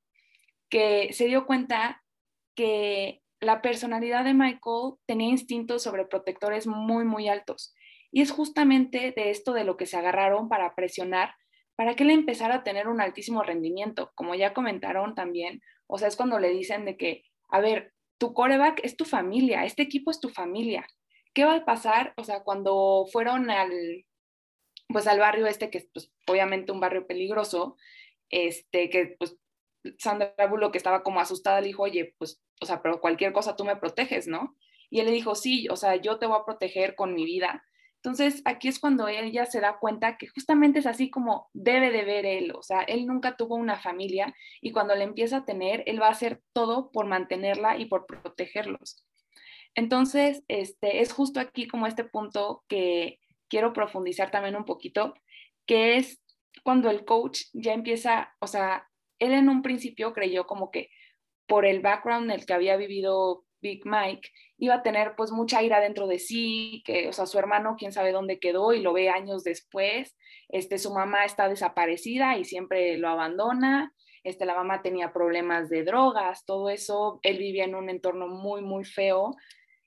que 0.69 1.12
se 1.12 1.26
dio 1.26 1.45
cuenta 1.45 2.05
que 2.55 3.21
la 3.40 3.62
personalidad 3.62 4.25
de 4.25 4.33
Michael 4.33 4.95
tenía 5.07 5.31
instintos 5.31 5.83
sobreprotectores 5.83 6.68
muy, 6.68 7.05
muy 7.05 7.29
altos. 7.29 7.75
Y 8.12 8.20
es 8.23 8.31
justamente 8.31 9.11
de 9.11 9.31
esto 9.31 9.55
de 9.55 9.64
lo 9.64 9.77
que 9.77 9.87
se 9.87 9.96
agarraron 9.96 10.49
para 10.49 10.77
presionar 10.77 11.35
para 11.75 11.96
que 11.96 12.05
él 12.05 12.11
empezara 12.11 12.55
a 12.55 12.62
tener 12.62 12.87
un 12.87 13.01
altísimo 13.01 13.42
rendimiento. 13.42 14.12
Como 14.14 14.37
ya 14.37 14.55
comentaron 14.55 15.16
también, 15.16 15.62
o 15.88 15.99
sea, 15.99 16.07
es 16.07 16.14
cuando 16.14 16.38
le 16.38 16.51
dicen 16.51 16.85
de 16.85 16.96
que, 16.96 17.25
a 17.49 17.59
ver, 17.59 17.92
tu 18.20 18.35
coreback 18.35 18.80
es 18.85 18.96
tu 18.98 19.06
familia, 19.06 19.64
este 19.64 19.83
equipo 19.83 20.11
es 20.11 20.20
tu 20.20 20.28
familia. 20.28 20.87
¿Qué 21.33 21.46
va 21.46 21.56
a 21.56 21.64
pasar? 21.64 22.12
O 22.18 22.24
sea, 22.24 22.42
cuando 22.42 23.06
fueron 23.11 23.50
al, 23.50 24.04
pues 24.88 25.06
al 25.06 25.18
barrio 25.18 25.46
este, 25.46 25.70
que 25.70 25.78
es 25.78 25.88
pues, 25.92 26.12
obviamente 26.26 26.70
un 26.70 26.80
barrio 26.80 27.06
peligroso, 27.06 27.76
este, 28.28 28.90
que 28.90 29.16
pues 29.18 29.38
Sandra 29.98 30.35
Bullock 30.50 30.72
que 30.72 30.78
estaba 30.78 31.02
como 31.02 31.18
asustada 31.20 31.62
le 31.62 31.68
dijo, 31.68 31.85
oye, 31.85 32.14
pues, 32.18 32.42
o 32.61 32.66
sea, 32.66 32.83
pero 32.83 33.00
cualquier 33.00 33.33
cosa 33.33 33.56
tú 33.56 33.64
me 33.64 33.76
proteges, 33.76 34.26
¿no? 34.26 34.54
Y 34.90 35.00
él 35.00 35.06
le 35.06 35.12
dijo, 35.12 35.35
sí, 35.35 35.68
o 35.70 35.76
sea, 35.76 35.96
yo 35.96 36.18
te 36.18 36.26
voy 36.26 36.38
a 36.38 36.44
proteger 36.44 36.96
con 36.96 37.14
mi 37.14 37.24
vida. 37.24 37.64
Entonces, 38.03 38.41
aquí 38.47 38.69
es 38.69 38.79
cuando 38.79 39.09
ella 39.09 39.45
se 39.45 39.61
da 39.61 39.79
cuenta 39.79 40.17
que 40.17 40.29
justamente 40.29 40.79
es 40.79 40.87
así 40.87 41.11
como 41.11 41.51
debe 41.53 41.91
de 41.91 42.05
ver 42.05 42.25
él, 42.25 42.53
o 42.57 42.63
sea, 42.63 42.81
él 42.81 43.07
nunca 43.07 43.37
tuvo 43.37 43.57
una 43.57 43.79
familia 43.79 44.35
y 44.63 44.73
cuando 44.73 44.95
le 44.95 45.05
empieza 45.05 45.39
a 45.39 45.45
tener, 45.45 45.83
él 45.87 46.01
va 46.01 46.07
a 46.07 46.13
hacer 46.13 46.41
todo 46.55 46.91
por 46.93 47.05
mantenerla 47.07 47.77
y 47.77 47.85
por 47.85 48.07
protegerlos. 48.07 49.05
Entonces, 49.75 50.43
este, 50.49 51.03
es 51.03 51.13
justo 51.13 51.41
aquí 51.41 51.69
como 51.69 51.87
este 51.87 52.05
punto 52.05 52.65
que 52.69 53.21
quiero 53.49 53.75
profundizar 53.75 54.31
también 54.31 54.57
un 54.57 54.65
poquito, 54.65 55.13
que 55.67 55.99
es 55.99 56.23
cuando 56.65 56.89
el 56.89 57.05
coach 57.05 57.43
ya 57.53 57.75
empieza, 57.75 58.35
o 58.41 58.47
sea, 58.47 58.89
él 59.19 59.33
en 59.33 59.51
un 59.51 59.61
principio 59.61 60.15
creyó 60.15 60.47
como 60.47 60.71
que 60.71 60.89
por 61.47 61.67
el 61.67 61.81
background 61.81 62.31
en 62.31 62.41
el 62.41 62.47
que 62.47 62.55
había 62.55 62.77
vivido 62.77 63.45
Big 63.61 63.83
Mike, 63.85 64.29
iba 64.59 64.75
a 64.75 64.83
tener 64.83 65.14
pues 65.16 65.31
mucha 65.31 65.62
ira 65.62 65.81
dentro 65.81 66.07
de 66.07 66.18
sí, 66.18 66.83
que, 66.85 67.09
o 67.09 67.12
sea, 67.12 67.27
su 67.27 67.38
hermano 67.38 67.77
quién 67.79 67.92
sabe 67.92 68.12
dónde 68.12 68.38
quedó 68.38 68.73
y 68.73 68.81
lo 68.81 68.92
ve 68.92 69.09
años 69.09 69.44
después, 69.44 70.16
este, 70.49 70.79
su 70.79 70.92
mamá 70.92 71.25
está 71.25 71.49
desaparecida 71.49 72.37
y 72.38 72.44
siempre 72.44 72.96
lo 72.99 73.09
abandona, 73.09 73.92
este, 74.25 74.44
la 74.44 74.55
mamá 74.55 74.83
tenía 74.83 75.12
problemas 75.12 75.68
de 75.70 75.85
drogas, 75.85 76.44
todo 76.44 76.68
eso, 76.70 77.20
él 77.23 77.38
vivía 77.38 77.64
en 77.64 77.75
un 77.75 77.88
entorno 77.88 78.29
muy, 78.29 78.62
muy 78.62 78.85
feo, 78.85 79.37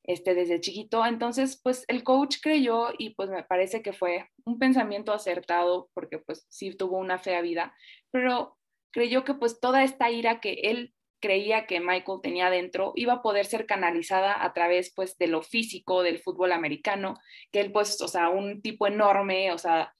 este, 0.03 0.33
desde 0.33 0.59
chiquito, 0.59 1.05
entonces, 1.05 1.59
pues 1.63 1.85
el 1.87 2.03
coach 2.03 2.37
creyó 2.41 2.89
y 2.97 3.11
pues 3.11 3.29
me 3.29 3.43
parece 3.43 3.81
que 3.81 3.93
fue 3.93 4.27
un 4.43 4.59
pensamiento 4.59 5.13
acertado 5.13 5.89
porque 5.93 6.17
pues 6.19 6.45
sí 6.49 6.75
tuvo 6.75 6.97
una 6.97 7.19
fea 7.19 7.41
vida, 7.41 7.73
pero 8.11 8.57
creyó 8.91 9.23
que 9.23 9.33
pues 9.33 9.59
toda 9.59 9.83
esta 9.83 10.11
ira 10.11 10.41
que 10.41 10.53
él 10.63 10.93
creía 11.23 11.65
que 11.67 11.79
Michael 11.79 12.19
tenía 12.21 12.49
dentro 12.49 12.91
iba 12.97 13.13
a 13.13 13.21
poder 13.21 13.45
ser 13.45 13.65
canalizada 13.65 14.43
a 14.43 14.51
través 14.51 14.93
pues 14.93 15.17
de 15.17 15.27
lo 15.27 15.41
físico 15.41 16.03
del 16.03 16.19
fútbol 16.19 16.51
americano, 16.51 17.15
que 17.49 17.61
él 17.61 17.71
pues, 17.71 18.01
o 18.01 18.09
sea, 18.09 18.27
un 18.27 18.61
tipo 18.61 18.87
enorme, 18.87 19.53
o 19.53 19.57
sea, 19.57 19.93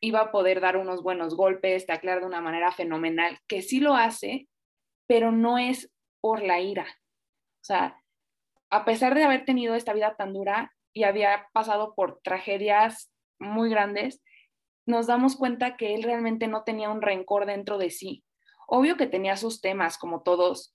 iba 0.00 0.20
a 0.20 0.32
poder 0.32 0.62
dar 0.62 0.78
unos 0.78 1.02
buenos 1.02 1.36
golpes, 1.36 1.84
taclear 1.84 2.20
de 2.20 2.26
una 2.26 2.40
manera 2.40 2.72
fenomenal, 2.72 3.38
que 3.46 3.60
sí 3.60 3.78
lo 3.78 3.94
hace, 3.94 4.48
pero 5.06 5.32
no 5.32 5.58
es 5.58 5.92
por 6.22 6.42
la 6.42 6.60
ira. 6.60 6.86
O 7.60 7.64
sea, 7.64 8.02
a 8.70 8.86
pesar 8.86 9.14
de 9.14 9.24
haber 9.24 9.44
tenido 9.44 9.74
esta 9.74 9.92
vida 9.92 10.16
tan 10.16 10.32
dura 10.32 10.72
y 10.94 11.04
había 11.04 11.46
pasado 11.52 11.92
por 11.94 12.22
tragedias 12.22 13.12
muy 13.38 13.68
grandes, 13.68 14.22
nos 14.86 15.06
damos 15.06 15.36
cuenta 15.36 15.76
que 15.76 15.94
él 15.94 16.04
realmente 16.04 16.48
no 16.48 16.64
tenía 16.64 16.88
un 16.88 17.02
rencor 17.02 17.44
dentro 17.44 17.76
de 17.76 17.90
sí. 17.90 18.24
Obvio 18.66 18.96
que 18.96 19.06
tenía 19.06 19.36
sus 19.36 19.60
temas, 19.60 19.98
como 19.98 20.22
todos, 20.22 20.72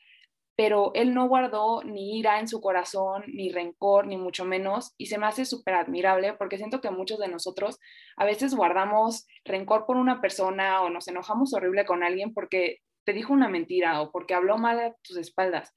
pero 0.55 0.91
él 0.93 1.13
no 1.13 1.27
guardó 1.27 1.83
ni 1.83 2.19
ira 2.19 2.39
en 2.39 2.49
su 2.49 2.59
corazón, 2.59 3.23
ni 3.27 3.49
rencor, 3.49 4.07
ni 4.07 4.17
mucho 4.17 4.43
menos, 4.43 4.93
y 4.97 5.05
se 5.05 5.17
me 5.17 5.25
hace 5.25 5.45
súper 5.45 5.75
admirable 5.75 6.33
porque 6.33 6.57
siento 6.57 6.81
que 6.81 6.91
muchos 6.91 7.19
de 7.19 7.29
nosotros 7.29 7.79
a 8.17 8.25
veces 8.25 8.53
guardamos 8.53 9.25
rencor 9.45 9.85
por 9.85 9.95
una 9.95 10.19
persona 10.19 10.81
o 10.81 10.89
nos 10.89 11.07
enojamos 11.07 11.53
horrible 11.53 11.85
con 11.85 12.03
alguien 12.03 12.33
porque 12.33 12.79
te 13.05 13.13
dijo 13.13 13.31
una 13.31 13.47
mentira 13.47 14.01
o 14.01 14.11
porque 14.11 14.33
habló 14.33 14.57
mal 14.57 14.79
a 14.79 14.93
tus 15.01 15.17
espaldas. 15.17 15.73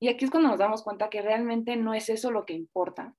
Y 0.00 0.08
aquí 0.08 0.24
es 0.24 0.30
cuando 0.30 0.50
nos 0.50 0.58
damos 0.58 0.82
cuenta 0.82 1.10
que 1.10 1.22
realmente 1.22 1.76
no 1.76 1.94
es 1.94 2.08
eso 2.08 2.30
lo 2.30 2.44
que 2.44 2.54
importa. 2.54 3.14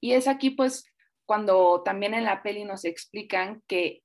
Y 0.00 0.12
es 0.12 0.28
aquí 0.28 0.50
pues 0.50 0.92
cuando 1.24 1.82
también 1.84 2.14
en 2.14 2.24
la 2.24 2.42
peli 2.42 2.64
nos 2.64 2.84
explican 2.84 3.62
que, 3.66 4.02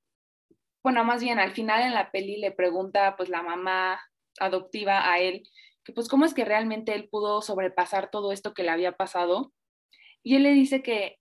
bueno, 0.82 1.04
más 1.04 1.22
bien 1.22 1.38
al 1.38 1.52
final 1.52 1.82
en 1.82 1.94
la 1.94 2.10
peli 2.10 2.38
le 2.38 2.52
pregunta 2.52 3.16
pues 3.16 3.28
la 3.28 3.42
mamá 3.42 4.00
adoptiva 4.38 5.10
a 5.10 5.18
él, 5.18 5.42
que 5.84 5.92
pues 5.92 6.08
cómo 6.08 6.24
es 6.24 6.34
que 6.34 6.44
realmente 6.44 6.94
él 6.94 7.08
pudo 7.08 7.42
sobrepasar 7.42 8.10
todo 8.10 8.32
esto 8.32 8.54
que 8.54 8.62
le 8.62 8.70
había 8.70 8.92
pasado. 8.92 9.52
Y 10.22 10.36
él 10.36 10.42
le 10.44 10.52
dice 10.52 10.82
que 10.82 11.18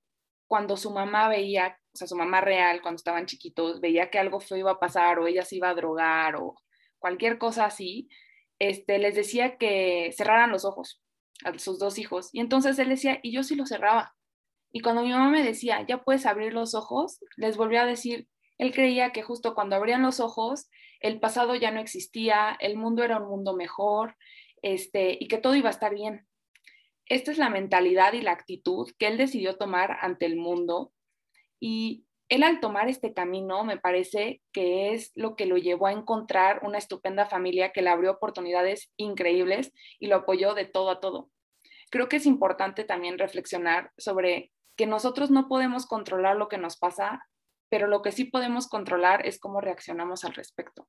cuando 0.47 0.77
su 0.77 0.91
mamá 0.91 1.29
veía, 1.29 1.77
o 1.93 1.97
sea, 1.97 2.07
su 2.07 2.15
mamá 2.15 2.41
real, 2.41 2.81
cuando 2.81 2.97
estaban 2.97 3.25
chiquitos, 3.25 3.81
veía 3.81 4.09
que 4.09 4.19
algo 4.19 4.39
feo 4.39 4.57
iba 4.57 4.71
a 4.71 4.79
pasar 4.79 5.19
o 5.19 5.27
ella 5.27 5.43
se 5.45 5.57
iba 5.57 5.69
a 5.69 5.75
drogar 5.75 6.35
o 6.35 6.55
cualquier 6.97 7.37
cosa 7.37 7.65
así, 7.65 8.09
este, 8.59 8.99
les 8.99 9.15
decía 9.15 9.57
que 9.57 10.11
cerraran 10.15 10.51
los 10.51 10.65
ojos 10.65 11.01
a 11.45 11.57
sus 11.59 11.79
dos 11.79 11.97
hijos. 11.97 12.29
Y 12.33 12.39
entonces 12.39 12.77
él 12.79 12.89
decía, 12.89 13.19
y 13.23 13.31
yo 13.31 13.43
sí 13.43 13.55
lo 13.55 13.65
cerraba. 13.65 14.15
Y 14.71 14.81
cuando 14.81 15.03
mi 15.03 15.11
mamá 15.11 15.29
me 15.29 15.43
decía, 15.43 15.85
ya 15.87 16.03
puedes 16.03 16.25
abrir 16.25 16.53
los 16.53 16.75
ojos, 16.75 17.19
les 17.37 17.57
volvió 17.57 17.81
a 17.81 17.85
decir, 17.85 18.27
él 18.59 18.71
creía 18.71 19.11
que 19.11 19.23
justo 19.23 19.55
cuando 19.55 19.75
abrían 19.75 20.03
los 20.03 20.19
ojos, 20.19 20.69
el 20.99 21.19
pasado 21.19 21.55
ya 21.55 21.71
no 21.71 21.79
existía, 21.79 22.55
el 22.59 22.77
mundo 22.77 23.03
era 23.03 23.17
un 23.17 23.29
mundo 23.29 23.55
mejor, 23.55 24.15
este, 24.61 25.17
y 25.19 25.27
que 25.27 25.37
todo 25.37 25.55
iba 25.55 25.69
a 25.69 25.71
estar 25.71 25.95
bien. 25.95 26.27
esta 27.07 27.31
es 27.31 27.39
la 27.39 27.49
mentalidad 27.49 28.13
y 28.13 28.21
la 28.21 28.33
actitud 28.33 28.91
que 28.99 29.07
él 29.07 29.17
decidió 29.17 29.57
tomar 29.57 29.97
ante 30.01 30.27
el 30.27 30.35
mundo 30.35 30.93
y 31.59 32.05
él 32.27 32.43
al 32.43 32.59
tomar 32.59 32.87
este 32.87 33.13
camino 33.13 33.63
me 33.63 33.77
parece 33.77 34.41
que 34.51 34.93
es 34.93 35.11
lo 35.15 35.35
que 35.35 35.47
lo 35.47 35.57
llevó 35.57 35.87
a 35.87 35.91
encontrar 35.91 36.61
una 36.63 36.77
estupenda 36.77 37.25
familia 37.25 37.71
que 37.71 37.81
le 37.81 37.89
abrió 37.89 38.11
oportunidades 38.11 38.91
increíbles 38.97 39.73
y 39.99 40.07
lo 40.07 40.17
apoyó 40.17 40.53
de 40.53 40.65
todo 40.65 40.91
a 40.91 40.99
todo. 40.99 41.31
Creo 41.89 42.07
que 42.07 42.17
es 42.17 42.27
importante 42.27 42.83
también 42.83 43.17
reflexionar 43.17 43.91
sobre 43.97 44.51
que 44.75 44.85
nosotros 44.85 45.31
no 45.31 45.47
podemos 45.47 45.87
controlar 45.87 46.35
lo 46.35 46.47
que 46.47 46.59
nos 46.59 46.77
pasa, 46.77 47.27
pero 47.69 47.87
lo 47.87 48.01
que 48.01 48.11
sí 48.11 48.25
podemos 48.25 48.67
controlar 48.67 49.25
es 49.25 49.39
cómo 49.39 49.61
reaccionamos 49.61 50.25
al 50.25 50.33
respecto. 50.33 50.87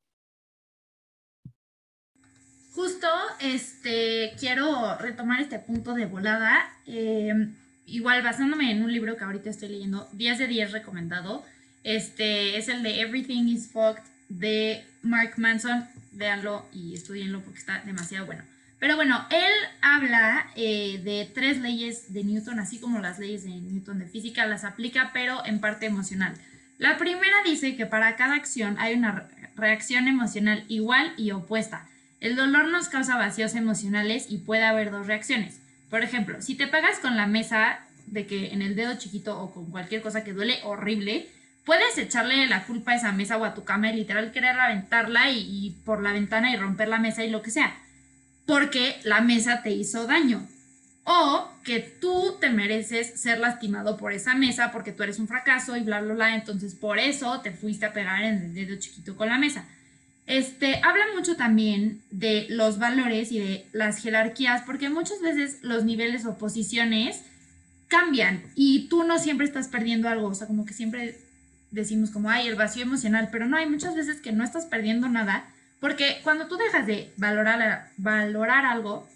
Justo, 2.73 3.09
este, 3.41 4.33
quiero 4.39 4.97
retomar 4.99 5.41
este 5.41 5.59
punto 5.59 5.93
de 5.95 6.07
volada. 6.07 6.71
Em, 6.87 7.57
igual 7.85 8.23
basándome 8.23 8.71
en 8.71 8.83
un 8.83 8.93
libro 8.93 9.17
que 9.17 9.25
ahorita 9.25 9.51
estoy 9.51 9.71
leyendo, 9.71 10.09
10 10.13 10.39
de 10.39 10.47
10 10.47 10.73
recomendado. 10.73 11.45
Este 11.83 12.57
es 12.57 12.69
el 12.69 12.83
de 12.83 13.01
Everything 13.01 13.49
is 13.49 13.71
Fucked 13.73 14.05
de 14.29 14.85
Mark 15.03 15.35
Manson. 15.37 15.89
Véanlo 16.13 16.67
y 16.73 16.95
estudienlo 16.95 17.41
porque 17.41 17.59
está 17.59 17.83
demasiado 17.85 18.27
bueno. 18.27 18.45
Pero 18.79 18.97
bueno, 18.97 19.27
él 19.31 19.53
habla 19.83 20.51
eh, 20.57 21.01
de 21.05 21.31
tres 21.35 21.59
leyes 21.59 22.15
de 22.15 22.25
Newton, 22.25 22.61
así 22.61 22.81
como 22.81 22.99
las 22.99 23.19
leyes 23.19 23.45
de 23.45 23.51
Newton 23.51 23.99
de 23.99 24.07
física, 24.07 24.47
las 24.47 24.65
aplica, 24.65 25.11
pero 25.13 25.45
en 25.45 25.61
parte 25.61 25.85
emocional. 25.85 26.35
La 26.81 26.97
primera 26.97 27.37
dice 27.45 27.77
que 27.77 27.85
para 27.85 28.17
cada 28.17 28.37
acción 28.37 28.77
hay 28.79 28.95
una 28.95 29.29
reacción 29.55 30.09
emocional 30.09 30.65
igual 30.69 31.13
y 31.19 31.31
opuesta. 31.31 31.87
El 32.21 32.37
dolor 32.37 32.69
nos 32.69 32.89
causa 32.89 33.19
vacíos 33.19 33.55
emocionales 33.55 34.31
y 34.31 34.39
puede 34.39 34.65
haber 34.65 34.91
dos 34.91 35.07
reacciones. 35.07 35.61
Por 35.91 36.03
ejemplo, 36.03 36.41
si 36.41 36.55
te 36.55 36.69
pegas 36.69 36.99
con 36.99 37.19
la 37.19 37.27
mesa 37.27 37.81
de 38.07 38.27
que 38.27 38.55
en 38.55 38.63
el 38.63 38.77
dedo 38.77 38.97
chiquito 38.97 39.39
o 39.39 39.53
con 39.53 39.71
cualquier 39.71 40.01
cosa 40.01 40.25
que 40.25 40.33
duele 40.33 40.59
horrible, 40.65 41.29
puedes 41.67 41.99
echarle 41.99 42.47
la 42.47 42.65
culpa 42.65 42.93
a 42.93 42.97
esa 42.97 43.13
mesa 43.13 43.37
o 43.37 43.45
a 43.45 43.53
tu 43.53 43.63
cama 43.63 43.93
y 43.93 43.97
literal 43.97 44.33
querer 44.33 44.59
aventarla 44.59 45.31
y, 45.31 45.67
y 45.67 45.71
por 45.85 46.03
la 46.03 46.15
ventana 46.15 46.51
y 46.51 46.57
romper 46.57 46.89
la 46.89 46.99
mesa 46.99 47.23
y 47.23 47.29
lo 47.29 47.43
que 47.43 47.51
sea, 47.51 47.77
porque 48.47 48.97
la 49.05 49.21
mesa 49.21 49.63
te 49.63 49.71
hizo 49.71 50.07
daño. 50.07 50.49
O 51.13 51.49
que 51.65 51.81
tú 51.81 52.37
te 52.41 52.51
mereces 52.51 53.21
ser 53.21 53.41
lastimado 53.41 53.97
por 53.97 54.13
esa 54.13 54.37
mesa 54.37 54.71
porque 54.71 54.93
tú 54.93 55.03
eres 55.03 55.19
un 55.19 55.27
fracaso 55.27 55.77
y 55.77 55.83
bla, 55.83 56.01
bla, 56.01 56.15
bla. 56.15 56.35
Entonces 56.37 56.77
por 56.77 57.01
eso 57.01 57.41
te 57.41 57.51
fuiste 57.51 57.85
a 57.85 57.93
pegar 57.93 58.23
en 58.23 58.45
el 58.45 58.55
dedo 58.55 58.79
chiquito 58.79 59.17
con 59.17 59.29
la 59.29 59.37
mesa. 59.37 59.65
Este, 60.29 60.81
habla 60.85 61.07
mucho 61.17 61.35
también 61.35 62.01
de 62.13 62.47
los 62.51 62.79
valores 62.79 63.33
y 63.33 63.41
de 63.41 63.67
las 63.73 64.01
jerarquías, 64.01 64.63
porque 64.63 64.89
muchas 64.89 65.21
veces 65.21 65.59
los 65.63 65.85
niveles 65.85 66.25
o 66.27 66.39
posiciones 66.39 67.23
cambian 67.89 68.45
y 68.55 68.87
tú 68.87 69.03
no 69.03 69.19
siempre 69.19 69.45
estás 69.45 69.67
perdiendo 69.67 70.09
algo, 70.09 70.29
o 70.29 70.35
sea, 70.37 70.47
como 70.47 70.65
que 70.65 70.75
siempre 70.75 71.19
decimos 71.73 72.11
como, 72.11 72.31
ay, 72.31 72.47
el 72.47 72.55
vacío 72.55 72.85
emocional, 72.85 73.31
pero 73.33 73.47
no, 73.47 73.57
hay 73.57 73.69
muchas 73.69 73.97
veces 73.97 74.21
que 74.21 74.31
no 74.31 74.45
estás 74.45 74.67
perdiendo 74.67 75.09
nada, 75.09 75.47
porque 75.81 76.21
cuando 76.23 76.47
tú 76.47 76.57
dejas 76.57 76.87
de 76.87 77.13
valorar, 77.17 77.91
valorar 77.97 78.65
algo, 78.65 79.09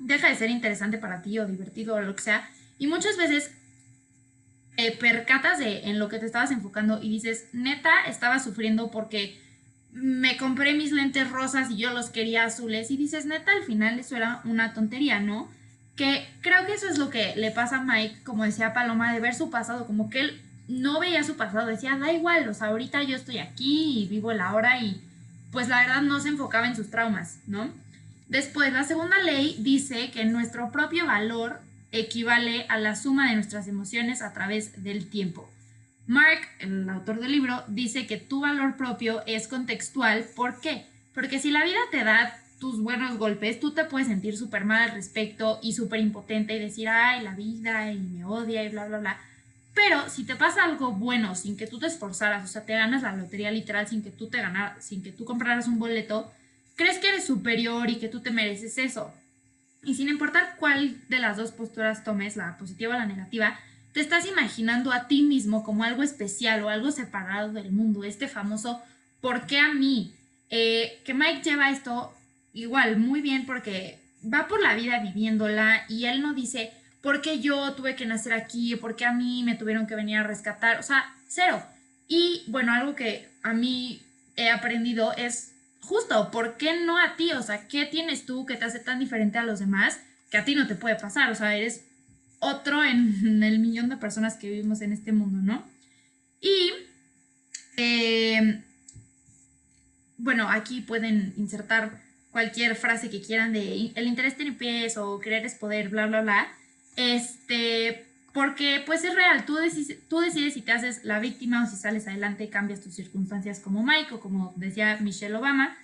deja 0.00 0.28
de 0.28 0.34
ser 0.34 0.50
interesante 0.50 0.98
para 0.98 1.22
ti 1.22 1.38
o 1.38 1.46
divertido 1.46 1.94
o 1.94 2.00
lo 2.00 2.16
que 2.16 2.22
sea, 2.22 2.50
y 2.78 2.88
muchas 2.88 3.16
veces 3.16 3.52
eh, 4.76 4.96
percatas 4.96 5.58
de 5.58 5.82
en 5.84 5.98
lo 5.98 6.08
que 6.08 6.18
te 6.18 6.26
estabas 6.26 6.50
enfocando 6.50 7.02
y 7.02 7.10
dices, 7.10 7.44
neta, 7.52 7.90
estaba 8.08 8.38
sufriendo 8.38 8.90
porque 8.90 9.38
me 9.92 10.36
compré 10.36 10.74
mis 10.74 10.92
lentes 10.92 11.30
rosas 11.30 11.70
y 11.70 11.76
yo 11.76 11.90
los 11.90 12.10
quería 12.10 12.44
azules 12.44 12.90
y 12.90 12.96
dices, 12.96 13.26
neta, 13.26 13.52
al 13.52 13.64
final 13.64 13.98
eso 13.98 14.16
era 14.16 14.40
una 14.44 14.72
tontería, 14.72 15.20
¿no? 15.20 15.48
Que 15.96 16.26
creo 16.40 16.64
que 16.64 16.74
eso 16.74 16.88
es 16.88 16.96
lo 16.96 17.10
que 17.10 17.34
le 17.36 17.50
pasa 17.50 17.78
a 17.78 17.84
Mike, 17.84 18.22
como 18.24 18.44
decía 18.44 18.72
Paloma, 18.72 19.12
de 19.12 19.20
ver 19.20 19.34
su 19.34 19.50
pasado, 19.50 19.86
como 19.86 20.08
que 20.08 20.20
él 20.20 20.40
no 20.68 21.00
veía 21.00 21.24
su 21.24 21.36
pasado, 21.36 21.66
decía, 21.66 21.98
da 21.98 22.12
igual, 22.12 22.48
o 22.48 22.54
sea, 22.54 22.68
ahorita 22.68 23.02
yo 23.02 23.16
estoy 23.16 23.38
aquí 23.38 24.02
y 24.02 24.06
vivo 24.06 24.32
la 24.32 24.54
hora 24.54 24.80
y 24.80 25.02
pues 25.50 25.68
la 25.68 25.80
verdad 25.80 26.02
no 26.02 26.20
se 26.20 26.28
enfocaba 26.28 26.68
en 26.68 26.76
sus 26.76 26.90
traumas, 26.90 27.40
¿no? 27.46 27.70
Después, 28.30 28.72
la 28.72 28.84
segunda 28.84 29.18
ley 29.24 29.56
dice 29.58 30.12
que 30.12 30.24
nuestro 30.24 30.70
propio 30.70 31.04
valor 31.04 31.60
equivale 31.90 32.64
a 32.68 32.78
la 32.78 32.94
suma 32.94 33.28
de 33.28 33.34
nuestras 33.34 33.66
emociones 33.66 34.22
a 34.22 34.32
través 34.32 34.84
del 34.84 35.10
tiempo. 35.10 35.50
Mark, 36.06 36.38
el 36.60 36.88
autor 36.88 37.18
del 37.18 37.32
libro, 37.32 37.64
dice 37.66 38.06
que 38.06 38.18
tu 38.18 38.40
valor 38.42 38.76
propio 38.76 39.26
es 39.26 39.48
contextual. 39.48 40.24
¿Por 40.36 40.60
qué? 40.60 40.86
Porque 41.12 41.40
si 41.40 41.50
la 41.50 41.64
vida 41.64 41.80
te 41.90 42.04
da 42.04 42.38
tus 42.60 42.80
buenos 42.80 43.18
golpes, 43.18 43.58
tú 43.58 43.72
te 43.72 43.84
puedes 43.84 44.06
sentir 44.06 44.36
súper 44.36 44.64
mal 44.64 44.90
al 44.90 44.94
respecto 44.94 45.58
y 45.60 45.72
súper 45.72 45.98
impotente 45.98 46.54
y 46.54 46.60
decir, 46.60 46.88
ay, 46.88 47.24
la 47.24 47.34
vida 47.34 47.90
y 47.90 47.98
me 47.98 48.24
odia 48.24 48.62
y 48.62 48.68
bla, 48.68 48.86
bla, 48.86 48.98
bla. 48.98 49.20
Pero 49.74 50.08
si 50.08 50.22
te 50.22 50.36
pasa 50.36 50.62
algo 50.62 50.92
bueno 50.92 51.34
sin 51.34 51.56
que 51.56 51.66
tú 51.66 51.80
te 51.80 51.86
esforzaras, 51.86 52.44
o 52.44 52.46
sea, 52.46 52.64
te 52.64 52.74
ganas 52.74 53.02
la 53.02 53.10
lotería 53.10 53.50
literal 53.50 53.88
sin 53.88 54.04
que 54.04 54.10
tú 54.10 54.28
te 54.28 54.38
ganaras, 54.38 54.84
sin 54.84 55.02
que 55.02 55.10
tú 55.10 55.24
compraras 55.24 55.66
un 55.66 55.80
boleto, 55.80 56.32
crees 56.80 56.98
que 56.98 57.10
eres 57.10 57.26
superior 57.26 57.90
y 57.90 57.96
que 57.96 58.08
tú 58.08 58.20
te 58.20 58.30
mereces 58.30 58.78
eso. 58.78 59.12
Y 59.82 59.96
sin 59.96 60.08
importar 60.08 60.56
cuál 60.58 60.96
de 61.10 61.18
las 61.18 61.36
dos 61.36 61.52
posturas 61.52 62.04
tomes, 62.04 62.36
la 62.36 62.56
positiva 62.56 62.94
o 62.94 62.98
la 62.98 63.04
negativa, 63.04 63.60
te 63.92 64.00
estás 64.00 64.26
imaginando 64.26 64.90
a 64.90 65.06
ti 65.06 65.20
mismo 65.20 65.62
como 65.62 65.84
algo 65.84 66.02
especial 66.02 66.62
o 66.62 66.70
algo 66.70 66.90
separado 66.90 67.52
del 67.52 67.70
mundo, 67.70 68.02
este 68.02 68.28
famoso 68.28 68.80
¿por 69.20 69.46
qué 69.46 69.58
a 69.58 69.74
mí? 69.74 70.14
Eh, 70.48 71.02
que 71.04 71.12
Mike 71.12 71.42
lleva 71.42 71.70
esto 71.70 72.14
igual 72.54 72.96
muy 72.96 73.20
bien 73.20 73.44
porque 73.44 73.98
va 74.22 74.48
por 74.48 74.62
la 74.62 74.74
vida 74.74 75.00
viviéndola 75.00 75.84
y 75.86 76.06
él 76.06 76.22
no 76.22 76.32
dice 76.32 76.72
¿por 77.02 77.20
qué 77.20 77.40
yo 77.40 77.74
tuve 77.74 77.94
que 77.94 78.06
nacer 78.06 78.32
aquí? 78.32 78.74
¿Por 78.76 78.96
qué 78.96 79.04
a 79.04 79.12
mí 79.12 79.42
me 79.42 79.54
tuvieron 79.54 79.86
que 79.86 79.96
venir 79.96 80.16
a 80.16 80.22
rescatar? 80.22 80.78
O 80.78 80.82
sea, 80.82 81.14
cero. 81.28 81.62
Y 82.08 82.44
bueno, 82.46 82.72
algo 82.72 82.94
que 82.94 83.28
a 83.42 83.52
mí 83.52 84.00
he 84.36 84.48
aprendido 84.48 85.12
es 85.12 85.52
justo, 85.80 86.30
¿por 86.30 86.56
qué 86.56 86.84
no 86.84 86.98
a 86.98 87.16
ti? 87.16 87.32
O 87.32 87.42
sea, 87.42 87.66
¿qué 87.68 87.86
tienes 87.86 88.26
tú 88.26 88.46
que 88.46 88.56
te 88.56 88.64
hace 88.64 88.78
tan 88.78 88.98
diferente 88.98 89.38
a 89.38 89.44
los 89.44 89.58
demás 89.58 90.00
que 90.30 90.38
a 90.38 90.44
ti 90.44 90.54
no 90.54 90.66
te 90.66 90.74
puede 90.74 90.96
pasar? 90.96 91.30
O 91.30 91.34
sea, 91.34 91.56
eres 91.56 91.84
otro 92.38 92.84
en 92.84 93.42
el 93.42 93.58
millón 93.58 93.88
de 93.88 93.96
personas 93.96 94.36
que 94.36 94.48
vivimos 94.48 94.80
en 94.80 94.92
este 94.92 95.12
mundo, 95.12 95.38
¿no? 95.42 95.64
Y, 96.40 96.72
em, 97.76 98.62
bueno, 100.16 100.48
aquí 100.48 100.80
pueden 100.80 101.34
insertar 101.36 102.02
cualquier 102.30 102.76
frase 102.76 103.10
que 103.10 103.20
quieran 103.20 103.52
de 103.52 103.92
el 103.94 104.06
interés 104.06 104.36
tiene 104.36 104.52
pies 104.52 104.96
o 104.96 105.18
querer 105.18 105.44
es 105.44 105.54
poder, 105.54 105.88
bla, 105.88 106.06
bla, 106.06 106.22
bla. 106.22 106.48
Este, 106.96 108.06
porque 108.32 108.82
pues 108.86 109.04
es 109.04 109.14
real, 109.14 109.44
tú, 109.44 109.56
decides, 109.56 110.54
si 110.54 110.62
te 110.62 110.72
haces 110.72 111.04
la 111.04 111.18
víctima 111.18 111.64
o 111.64 111.66
si 111.66 111.76
sales 111.76 112.06
adelante 112.06 112.44
y 112.44 112.48
cambias 112.48 112.80
tus 112.80 112.94
circunstancias 112.94 113.60
como 113.60 113.82
Mike 113.82 114.14
o 114.14 114.20
como 114.20 114.52
decía 114.56 114.98
Michelle 115.00 115.34
Obama. 115.34 115.76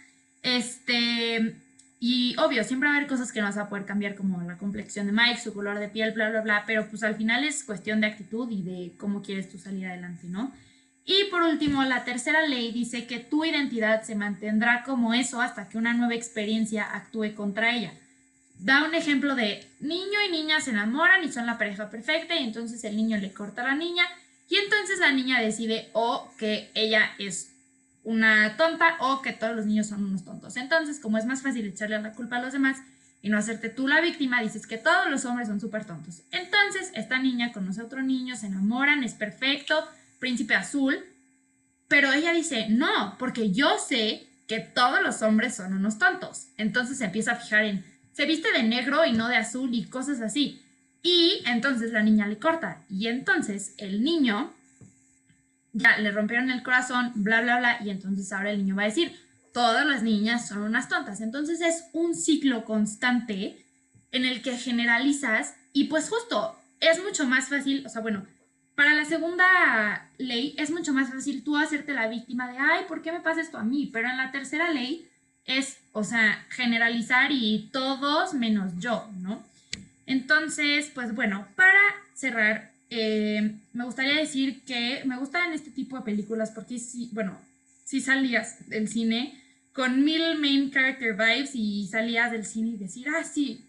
Este, 0.42 1.56
y 1.98 2.36
obvio, 2.38 2.62
siempre 2.62 2.88
va 2.88 2.94
a 2.94 2.98
haber 2.98 3.08
cosas 3.08 3.32
que 3.32 3.40
no 3.40 3.46
vas 3.46 3.56
a 3.56 3.68
poder 3.68 3.84
cambiar, 3.84 4.14
como 4.14 4.40
la 4.42 4.58
complexión 4.58 5.06
de 5.06 5.12
Mike, 5.12 5.40
su 5.40 5.52
color 5.52 5.78
de 5.78 5.88
piel, 5.88 6.12
bla, 6.12 6.30
bla, 6.30 6.42
bla, 6.42 6.64
pero 6.66 6.88
pues 6.88 7.02
al 7.02 7.16
final 7.16 7.42
es 7.42 7.64
cuestión 7.64 8.00
de 8.00 8.06
actitud 8.06 8.48
y 8.50 8.62
de 8.62 8.92
cómo 8.96 9.22
quieres 9.22 9.50
tú 9.50 9.58
salir 9.58 9.86
adelante, 9.86 10.28
¿no? 10.28 10.52
Y 11.04 11.24
por 11.30 11.42
último, 11.42 11.84
la 11.84 12.04
tercera 12.04 12.46
ley 12.46 12.72
dice 12.72 13.06
que 13.06 13.20
tu 13.20 13.44
identidad 13.44 14.02
se 14.02 14.14
mantendrá 14.16 14.82
como 14.84 15.14
eso 15.14 15.40
hasta 15.40 15.68
que 15.68 15.78
una 15.78 15.94
nueva 15.94 16.14
experiencia 16.14 16.84
actúe 16.84 17.34
contra 17.34 17.74
ella. 17.74 17.92
Da 18.58 18.84
un 18.84 18.94
ejemplo 18.94 19.34
de 19.34 19.66
niño 19.80 20.18
y 20.26 20.32
niña 20.32 20.60
se 20.60 20.70
enamoran 20.70 21.22
y 21.24 21.32
son 21.32 21.46
la 21.46 21.58
pareja 21.58 21.90
perfecta 21.90 22.34
y 22.34 22.44
entonces 22.44 22.82
el 22.84 22.96
niño 22.96 23.18
le 23.18 23.32
corta 23.32 23.62
a 23.62 23.66
la 23.66 23.74
niña 23.74 24.04
y 24.48 24.56
entonces 24.56 24.98
la 24.98 25.12
niña 25.12 25.40
decide 25.40 25.90
o 25.92 26.30
que 26.38 26.70
ella 26.74 27.10
es 27.18 27.52
una 28.04 28.56
tonta 28.56 28.96
o 29.00 29.20
que 29.20 29.32
todos 29.32 29.56
los 29.56 29.66
niños 29.66 29.88
son 29.88 30.04
unos 30.04 30.24
tontos. 30.24 30.56
Entonces, 30.56 31.00
como 31.00 31.18
es 31.18 31.26
más 31.26 31.42
fácil 31.42 31.66
echarle 31.66 32.00
la 32.00 32.12
culpa 32.12 32.36
a 32.36 32.42
los 32.42 32.52
demás 32.52 32.78
y 33.20 33.28
no 33.28 33.36
hacerte 33.36 33.68
tú 33.68 33.88
la 33.88 34.00
víctima, 34.00 34.42
dices 34.42 34.66
que 34.66 34.78
todos 34.78 35.10
los 35.10 35.24
hombres 35.24 35.48
son 35.48 35.60
súper 35.60 35.84
tontos. 35.84 36.22
Entonces, 36.30 36.92
esta 36.94 37.18
niña 37.18 37.52
conoce 37.52 37.80
a 37.80 37.84
otro 37.84 38.02
niño, 38.02 38.36
se 38.36 38.46
enamoran, 38.46 39.02
es 39.02 39.14
perfecto, 39.14 39.84
príncipe 40.20 40.54
azul, 40.54 41.04
pero 41.88 42.12
ella 42.12 42.32
dice, 42.32 42.68
no, 42.68 43.16
porque 43.18 43.50
yo 43.50 43.76
sé 43.78 44.28
que 44.46 44.60
todos 44.60 45.02
los 45.02 45.22
hombres 45.22 45.56
son 45.56 45.72
unos 45.74 45.98
tontos. 45.98 46.46
Entonces 46.56 46.98
se 46.98 47.06
empieza 47.06 47.32
a 47.32 47.36
fijar 47.36 47.64
en, 47.64 47.84
se 48.16 48.24
viste 48.24 48.50
de 48.50 48.62
negro 48.62 49.04
y 49.04 49.12
no 49.12 49.28
de 49.28 49.36
azul 49.36 49.74
y 49.74 49.84
cosas 49.84 50.22
así. 50.22 50.62
Y 51.02 51.42
entonces 51.44 51.92
la 51.92 52.02
niña 52.02 52.26
le 52.26 52.38
corta. 52.38 52.82
Y 52.88 53.08
entonces 53.08 53.74
el 53.76 54.02
niño 54.02 54.54
ya 55.74 55.98
le 55.98 56.10
rompieron 56.12 56.50
el 56.50 56.62
corazón, 56.62 57.12
bla, 57.14 57.42
bla, 57.42 57.58
bla, 57.58 57.78
y 57.84 57.90
entonces 57.90 58.32
ahora 58.32 58.52
el 58.52 58.58
niño 58.64 58.74
va 58.74 58.84
a 58.84 58.86
decir, 58.86 59.14
todas 59.52 59.84
las 59.84 60.02
niñas 60.02 60.48
son 60.48 60.62
unas 60.62 60.88
tontas. 60.88 61.20
Entonces 61.20 61.60
es 61.60 61.84
un 61.92 62.14
ciclo 62.14 62.64
constante 62.64 63.62
en 64.12 64.24
el 64.24 64.40
que 64.40 64.56
generalizas 64.56 65.54
y 65.74 65.84
pues 65.84 66.08
justo 66.08 66.58
es 66.80 67.04
mucho 67.04 67.26
más 67.26 67.50
fácil, 67.50 67.84
o 67.84 67.90
sea, 67.90 68.00
bueno, 68.00 68.24
para 68.74 68.94
la 68.94 69.04
segunda 69.04 70.10
ley 70.16 70.54
es 70.56 70.70
mucho 70.70 70.94
más 70.94 71.10
fácil 71.10 71.44
tú 71.44 71.58
hacerte 71.58 71.92
la 71.92 72.08
víctima 72.08 72.50
de, 72.50 72.56
ay, 72.56 72.84
¿por 72.88 73.02
qué 73.02 73.12
me 73.12 73.20
pasa 73.20 73.42
esto 73.42 73.58
a 73.58 73.62
mí? 73.62 73.90
Pero 73.92 74.08
en 74.08 74.16
la 74.16 74.32
tercera 74.32 74.70
ley 74.70 75.06
es, 75.46 75.78
o 75.92 76.04
sea, 76.04 76.44
generalizar 76.50 77.30
y 77.32 77.68
todos 77.72 78.34
menos 78.34 78.72
yo, 78.78 79.08
¿no? 79.20 79.42
Entonces, 80.06 80.90
pues 80.94 81.14
bueno, 81.14 81.46
para 81.56 81.80
cerrar, 82.14 82.70
eh, 82.90 83.54
me 83.72 83.84
gustaría 83.84 84.16
decir 84.16 84.62
que 84.64 85.02
me 85.04 85.18
gustan 85.18 85.52
este 85.52 85.70
tipo 85.70 85.96
de 85.96 86.04
películas 86.04 86.52
porque 86.52 86.78
sí, 86.78 87.10
bueno, 87.12 87.38
si 87.84 88.00
salías 88.00 88.68
del 88.68 88.88
cine 88.88 89.40
con 89.72 90.04
mil 90.04 90.38
main 90.38 90.70
character 90.70 91.12
vibes 91.12 91.54
y 91.54 91.86
salías 91.86 92.32
del 92.32 92.46
cine 92.46 92.70
y 92.70 92.76
decir, 92.76 93.06
ah, 93.08 93.24
sí, 93.24 93.64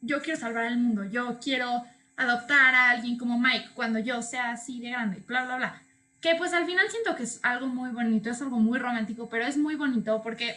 yo 0.00 0.20
quiero 0.20 0.38
salvar 0.38 0.66
el 0.66 0.78
mundo, 0.78 1.04
yo 1.04 1.38
quiero 1.42 1.84
adoptar 2.16 2.74
a 2.74 2.90
alguien 2.90 3.16
como 3.16 3.38
Mike 3.38 3.70
cuando 3.74 3.98
yo 3.98 4.22
sea 4.22 4.52
así 4.52 4.80
de 4.80 4.90
grande, 4.90 5.22
bla, 5.26 5.44
bla, 5.44 5.56
bla. 5.56 5.82
Que 6.20 6.34
pues 6.36 6.52
al 6.52 6.66
final 6.66 6.86
siento 6.90 7.16
que 7.16 7.24
es 7.24 7.40
algo 7.42 7.66
muy 7.66 7.90
bonito, 7.90 8.30
es 8.30 8.40
algo 8.40 8.58
muy 8.58 8.78
romántico, 8.78 9.28
pero 9.28 9.46
es 9.46 9.56
muy 9.56 9.74
bonito 9.74 10.22
porque 10.22 10.54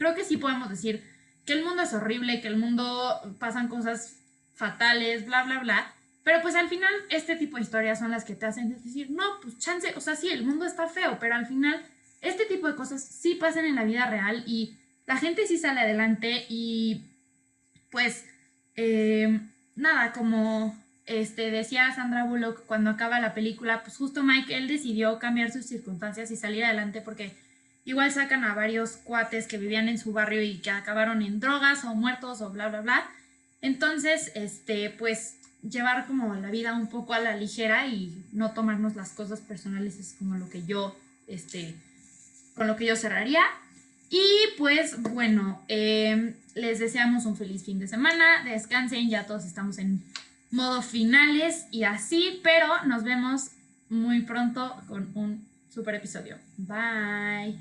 creo 0.00 0.14
que 0.14 0.24
sí 0.24 0.38
podemos 0.38 0.70
decir 0.70 1.04
que 1.44 1.52
el 1.52 1.62
mundo 1.62 1.82
es 1.82 1.92
horrible, 1.92 2.40
que 2.40 2.48
el 2.48 2.56
mundo 2.56 3.36
pasan 3.38 3.68
cosas 3.68 4.16
fatales, 4.54 5.26
bla, 5.26 5.44
bla, 5.44 5.60
bla. 5.60 5.94
Pero 6.24 6.40
pues 6.40 6.54
al 6.54 6.70
final 6.70 6.92
este 7.10 7.36
tipo 7.36 7.56
de 7.56 7.62
historias 7.62 7.98
son 7.98 8.10
las 8.10 8.24
que 8.24 8.34
te 8.34 8.46
hacen 8.46 8.70
decir, 8.70 9.10
no, 9.10 9.24
pues 9.42 9.58
chance, 9.58 9.92
o 9.94 10.00
sea, 10.00 10.16
sí, 10.16 10.28
el 10.30 10.42
mundo 10.42 10.64
está 10.64 10.88
feo, 10.88 11.18
pero 11.20 11.34
al 11.34 11.44
final 11.44 11.84
este 12.22 12.46
tipo 12.46 12.66
de 12.66 12.76
cosas 12.76 13.04
sí 13.04 13.34
pasan 13.34 13.66
en 13.66 13.74
la 13.74 13.84
vida 13.84 14.06
real 14.06 14.42
y 14.46 14.78
la 15.06 15.18
gente 15.18 15.46
sí 15.46 15.58
sale 15.58 15.80
adelante 15.80 16.46
y 16.48 17.04
pues 17.90 18.24
eh, 18.76 19.38
nada, 19.76 20.12
como 20.12 20.74
este, 21.04 21.50
decía 21.50 21.92
Sandra 21.94 22.24
Bullock 22.24 22.64
cuando 22.64 22.88
acaba 22.88 23.20
la 23.20 23.34
película, 23.34 23.82
pues 23.82 23.98
justo 23.98 24.22
Mike, 24.22 24.56
él 24.56 24.66
decidió 24.66 25.18
cambiar 25.18 25.52
sus 25.52 25.66
circunstancias 25.66 26.30
y 26.30 26.36
salir 26.36 26.64
adelante 26.64 27.02
porque 27.02 27.36
igual 27.84 28.12
sacan 28.12 28.44
a 28.44 28.54
varios 28.54 28.92
cuates 28.92 29.46
que 29.46 29.58
vivían 29.58 29.88
en 29.88 29.98
su 29.98 30.12
barrio 30.12 30.42
y 30.42 30.58
que 30.58 30.70
acabaron 30.70 31.22
en 31.22 31.40
drogas 31.40 31.84
o 31.84 31.94
muertos 31.94 32.40
o 32.40 32.50
bla, 32.50 32.68
bla, 32.68 32.80
bla. 32.80 33.10
Entonces, 33.62 34.32
este, 34.34 34.90
pues 34.90 35.36
llevar 35.68 36.06
como 36.06 36.34
la 36.34 36.50
vida 36.50 36.74
un 36.74 36.88
poco 36.88 37.12
a 37.12 37.20
la 37.20 37.36
ligera 37.36 37.86
y 37.86 38.24
no 38.32 38.52
tomarnos 38.52 38.96
las 38.96 39.10
cosas 39.10 39.40
personales 39.40 39.98
es 39.98 40.14
como 40.18 40.36
lo 40.36 40.48
que 40.48 40.64
yo, 40.64 40.96
este, 41.26 41.74
con 42.54 42.66
lo 42.66 42.76
que 42.76 42.86
yo 42.86 42.96
cerraría. 42.96 43.42
Y 44.10 44.24
pues 44.58 45.00
bueno, 45.02 45.62
em, 45.68 46.34
les 46.54 46.80
deseamos 46.80 47.26
un 47.26 47.36
feliz 47.36 47.64
fin 47.64 47.78
de 47.78 47.86
semana, 47.86 48.42
descansen, 48.44 49.08
ya 49.08 49.26
todos 49.26 49.44
estamos 49.44 49.78
en 49.78 50.02
modo 50.50 50.82
finales 50.82 51.66
y 51.70 51.84
así, 51.84 52.40
pero 52.42 52.66
nos 52.86 53.04
vemos 53.04 53.50
muy 53.88 54.22
pronto 54.22 54.82
con 54.88 55.10
un 55.14 55.46
super 55.72 55.94
episodio. 55.94 56.38
Bye. 56.56 57.60